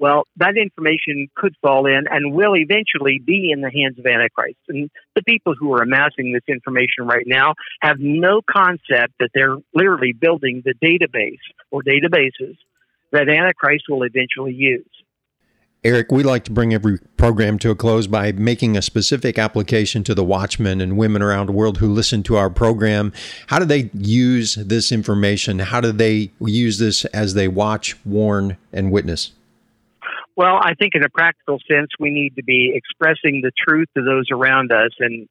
Well, 0.00 0.24
that 0.38 0.56
information 0.56 1.28
could 1.36 1.54
fall 1.60 1.84
in 1.84 2.04
and 2.10 2.32
will 2.32 2.56
eventually 2.56 3.20
be 3.22 3.50
in 3.52 3.60
the 3.60 3.70
hands 3.70 3.98
of 3.98 4.06
Antichrist. 4.06 4.56
And 4.66 4.90
the 5.14 5.22
people 5.22 5.54
who 5.54 5.74
are 5.74 5.82
amassing 5.82 6.32
this 6.32 6.42
information 6.48 7.06
right 7.06 7.26
now 7.26 7.52
have 7.82 7.98
no 8.00 8.40
concept 8.50 9.12
that 9.20 9.28
they're 9.34 9.58
literally 9.74 10.14
building 10.18 10.62
the 10.64 10.72
database 10.82 11.36
or 11.70 11.82
databases 11.82 12.56
that 13.12 13.28
Antichrist 13.28 13.84
will 13.90 14.02
eventually 14.02 14.54
use. 14.54 14.88
Eric, 15.84 16.10
we 16.10 16.22
like 16.22 16.44
to 16.44 16.50
bring 16.50 16.72
every 16.72 16.98
program 17.18 17.58
to 17.58 17.70
a 17.70 17.74
close 17.74 18.06
by 18.06 18.32
making 18.32 18.78
a 18.78 18.82
specific 18.82 19.38
application 19.38 20.02
to 20.04 20.14
the 20.14 20.24
watchmen 20.24 20.80
and 20.80 20.96
women 20.96 21.20
around 21.20 21.46
the 21.46 21.52
world 21.52 21.76
who 21.76 21.88
listen 21.88 22.22
to 22.22 22.36
our 22.36 22.48
program. 22.48 23.12
How 23.48 23.58
do 23.58 23.66
they 23.66 23.90
use 23.92 24.54
this 24.54 24.92
information? 24.92 25.58
How 25.58 25.82
do 25.82 25.92
they 25.92 26.32
use 26.40 26.78
this 26.78 27.04
as 27.06 27.34
they 27.34 27.48
watch, 27.48 27.96
warn, 28.06 28.56
and 28.72 28.90
witness? 28.90 29.32
Well, 30.40 30.56
I 30.58 30.72
think 30.72 30.94
in 30.94 31.04
a 31.04 31.10
practical 31.10 31.58
sense, 31.70 31.90
we 31.98 32.08
need 32.08 32.36
to 32.36 32.42
be 32.42 32.72
expressing 32.74 33.42
the 33.42 33.52
truth 33.68 33.88
to 33.94 34.02
those 34.02 34.24
around 34.32 34.72
us. 34.72 34.88
And 34.98 35.28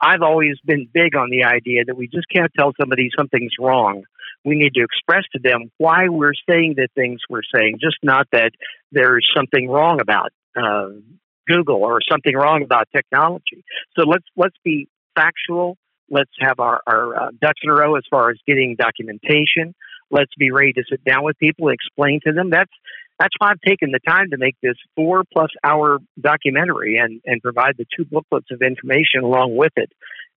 I've 0.00 0.22
always 0.22 0.56
been 0.64 0.88
big 0.90 1.14
on 1.14 1.28
the 1.28 1.44
idea 1.44 1.84
that 1.84 1.94
we 1.94 2.06
just 2.06 2.24
can't 2.34 2.50
tell 2.58 2.72
somebody 2.80 3.10
something's 3.14 3.52
wrong. 3.60 4.04
We 4.46 4.54
need 4.54 4.72
to 4.76 4.82
express 4.82 5.24
to 5.34 5.40
them 5.44 5.70
why 5.76 6.08
we're 6.08 6.32
saying 6.48 6.76
the 6.78 6.88
things 6.94 7.20
we're 7.28 7.42
saying, 7.54 7.80
just 7.82 7.98
not 8.02 8.28
that 8.32 8.52
there's 8.90 9.28
something 9.36 9.68
wrong 9.68 10.00
about 10.00 10.30
uh, 10.56 10.88
Google 11.46 11.84
or 11.84 11.98
something 12.10 12.34
wrong 12.34 12.62
about 12.62 12.88
technology. 12.96 13.62
So 13.94 14.06
let's 14.06 14.24
let's 14.36 14.56
be 14.64 14.88
factual. 15.14 15.76
Let's 16.08 16.32
have 16.40 16.60
our, 16.60 16.80
our 16.86 17.14
uh, 17.14 17.30
ducks 17.42 17.60
in 17.62 17.68
a 17.68 17.74
row 17.74 17.96
as 17.96 18.04
far 18.08 18.30
as 18.30 18.38
getting 18.46 18.74
documentation. 18.74 19.74
Let's 20.10 20.32
be 20.38 20.50
ready 20.50 20.72
to 20.72 20.82
sit 20.88 21.04
down 21.04 21.24
with 21.24 21.38
people, 21.38 21.68
and 21.68 21.74
explain 21.74 22.20
to 22.26 22.32
them. 22.32 22.48
That's 22.48 22.72
that's 23.20 23.34
why 23.38 23.50
I've 23.50 23.60
taken 23.60 23.92
the 23.92 24.00
time 24.00 24.30
to 24.30 24.38
make 24.38 24.56
this 24.62 24.76
four 24.96 25.24
plus 25.30 25.50
hour 25.62 25.98
documentary 26.18 26.96
and, 26.96 27.20
and 27.26 27.42
provide 27.42 27.74
the 27.76 27.84
two 27.94 28.06
booklets 28.06 28.46
of 28.50 28.62
information 28.62 29.22
along 29.22 29.56
with 29.56 29.72
it 29.76 29.92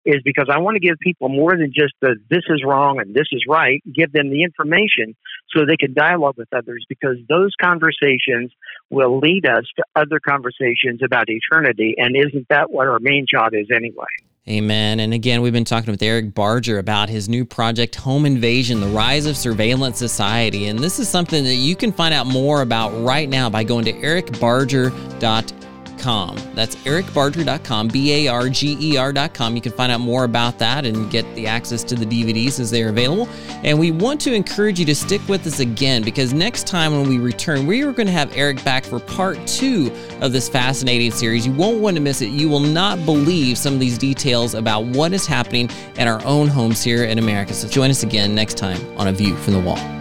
is 0.04 0.22
because 0.26 0.48
I 0.52 0.60
want 0.60 0.76
to 0.76 0.80
give 0.80 0.98
people 1.00 1.30
more 1.30 1.52
than 1.56 1.72
just 1.72 1.94
the 2.02 2.16
this 2.28 2.42
is 2.50 2.64
wrong 2.66 3.00
and 3.00 3.14
this 3.14 3.28
is 3.32 3.44
right, 3.48 3.84
give 3.94 4.12
them 4.12 4.32
the 4.32 4.42
information 4.44 5.16
so 5.56 5.64
they 5.64 5.78
can 5.78 5.94
dialogue 5.94 6.38
with 6.38 6.52
others 6.52 6.84
because 6.90 7.18
those 7.30 7.52
conversations 7.62 8.52
will 8.90 9.20
lead 9.20 9.46
us 9.46 9.66
to 9.78 9.84
other 9.96 10.20
conversations 10.20 11.02
about 11.06 11.26
eternity. 11.28 11.94
And 12.00 12.16
isn't 12.16 12.48
that 12.50 12.72
what 12.72 12.88
our 12.88 13.00
main 13.00 13.28
job 13.32 13.54
is 13.54 13.68
anyway? 13.72 14.08
Amen. 14.50 15.00
And 15.00 15.14
again, 15.14 15.42
we've 15.42 15.54
been 15.54 15.64
talking 15.64 15.92
with 15.92 16.02
Eric 16.02 16.34
Barger 16.34 16.80
about 16.80 17.10
his 17.10 17.30
new 17.30 17.46
project, 17.46 17.96
Home 17.96 18.26
Invasion 18.26 18.82
The 18.82 18.88
Rise 18.88 19.28
of 19.28 19.38
Surveillance 19.38 20.00
Society. 20.00 20.68
And 20.68 20.80
this 20.80 20.98
is 21.00 21.08
something 21.08 21.44
that 21.44 21.56
you 21.56 21.76
can 21.76 21.92
find 21.92 22.14
out 22.14 22.26
more 22.26 22.64
about 22.64 22.90
right 23.04 23.30
now 23.30 23.50
by 23.50 23.64
going 23.64 23.86
to 23.86 23.94
ericbarger.com 23.94 25.71
ericbarger.com. 26.02 26.56
That's 26.56 26.76
ericbarger.com, 26.78 27.88
B 27.90 28.28
A 28.28 28.28
R 28.28 28.50
G 28.50 28.78
E 28.80 28.98
R.com. 28.98 29.56
You 29.56 29.62
can 29.62 29.72
find 29.72 29.92
out 29.92 30.02
more 30.02 30.24
about 30.24 30.58
that 30.60 30.86
and 30.86 31.10
get 31.10 31.24
the 31.36 31.48
access 31.48 31.84
to 31.86 31.96
the 31.96 32.06
DVDs 32.06 32.60
as 32.60 32.72
they 32.72 32.84
are 32.84 32.90
available. 32.90 33.30
And 33.64 33.80
we 33.80 33.92
want 33.92 34.20
to 34.22 34.34
encourage 34.34 34.80
you 34.80 34.86
to 34.86 34.96
stick 34.96 35.26
with 35.28 35.46
us 35.48 35.60
again 35.60 36.04
because 36.04 36.34
next 36.34 36.68
time 36.68 36.92
when 36.94 37.08
we 37.08 37.20
return, 37.20 37.68
we 37.68 37.84
are 37.84 37.92
going 37.92 38.08
to 38.08 38.14
have 38.14 38.36
Eric 38.36 38.64
back 38.64 38.84
for 38.84 39.00
part 39.00 39.46
two 39.48 39.92
of 40.22 40.32
this 40.32 40.50
fascinating 40.50 41.12
series. 41.12 41.46
You 41.46 41.54
won't 41.54 41.80
want 41.80 41.96
to 41.98 42.02
miss 42.02 42.22
it. 42.22 42.30
You 42.30 42.50
will 42.50 42.60
not 42.60 43.04
believe 43.06 43.58
some 43.58 43.74
of 43.74 43.80
these 43.80 43.98
details 43.98 44.54
about 44.54 44.86
what 44.86 45.14
is 45.14 45.26
happening 45.26 45.70
in 45.98 46.08
our 46.08 46.24
own 46.26 46.48
homes 46.48 46.84
here 46.84 47.06
in 47.06 47.20
America. 47.20 47.54
So 47.54 47.68
join 47.68 47.90
us 47.90 48.04
again 48.04 48.36
next 48.36 48.58
time 48.58 48.80
on 48.98 49.08
A 49.08 49.12
View 49.12 49.36
from 49.38 49.54
the 49.54 49.60
Wall. 49.60 50.01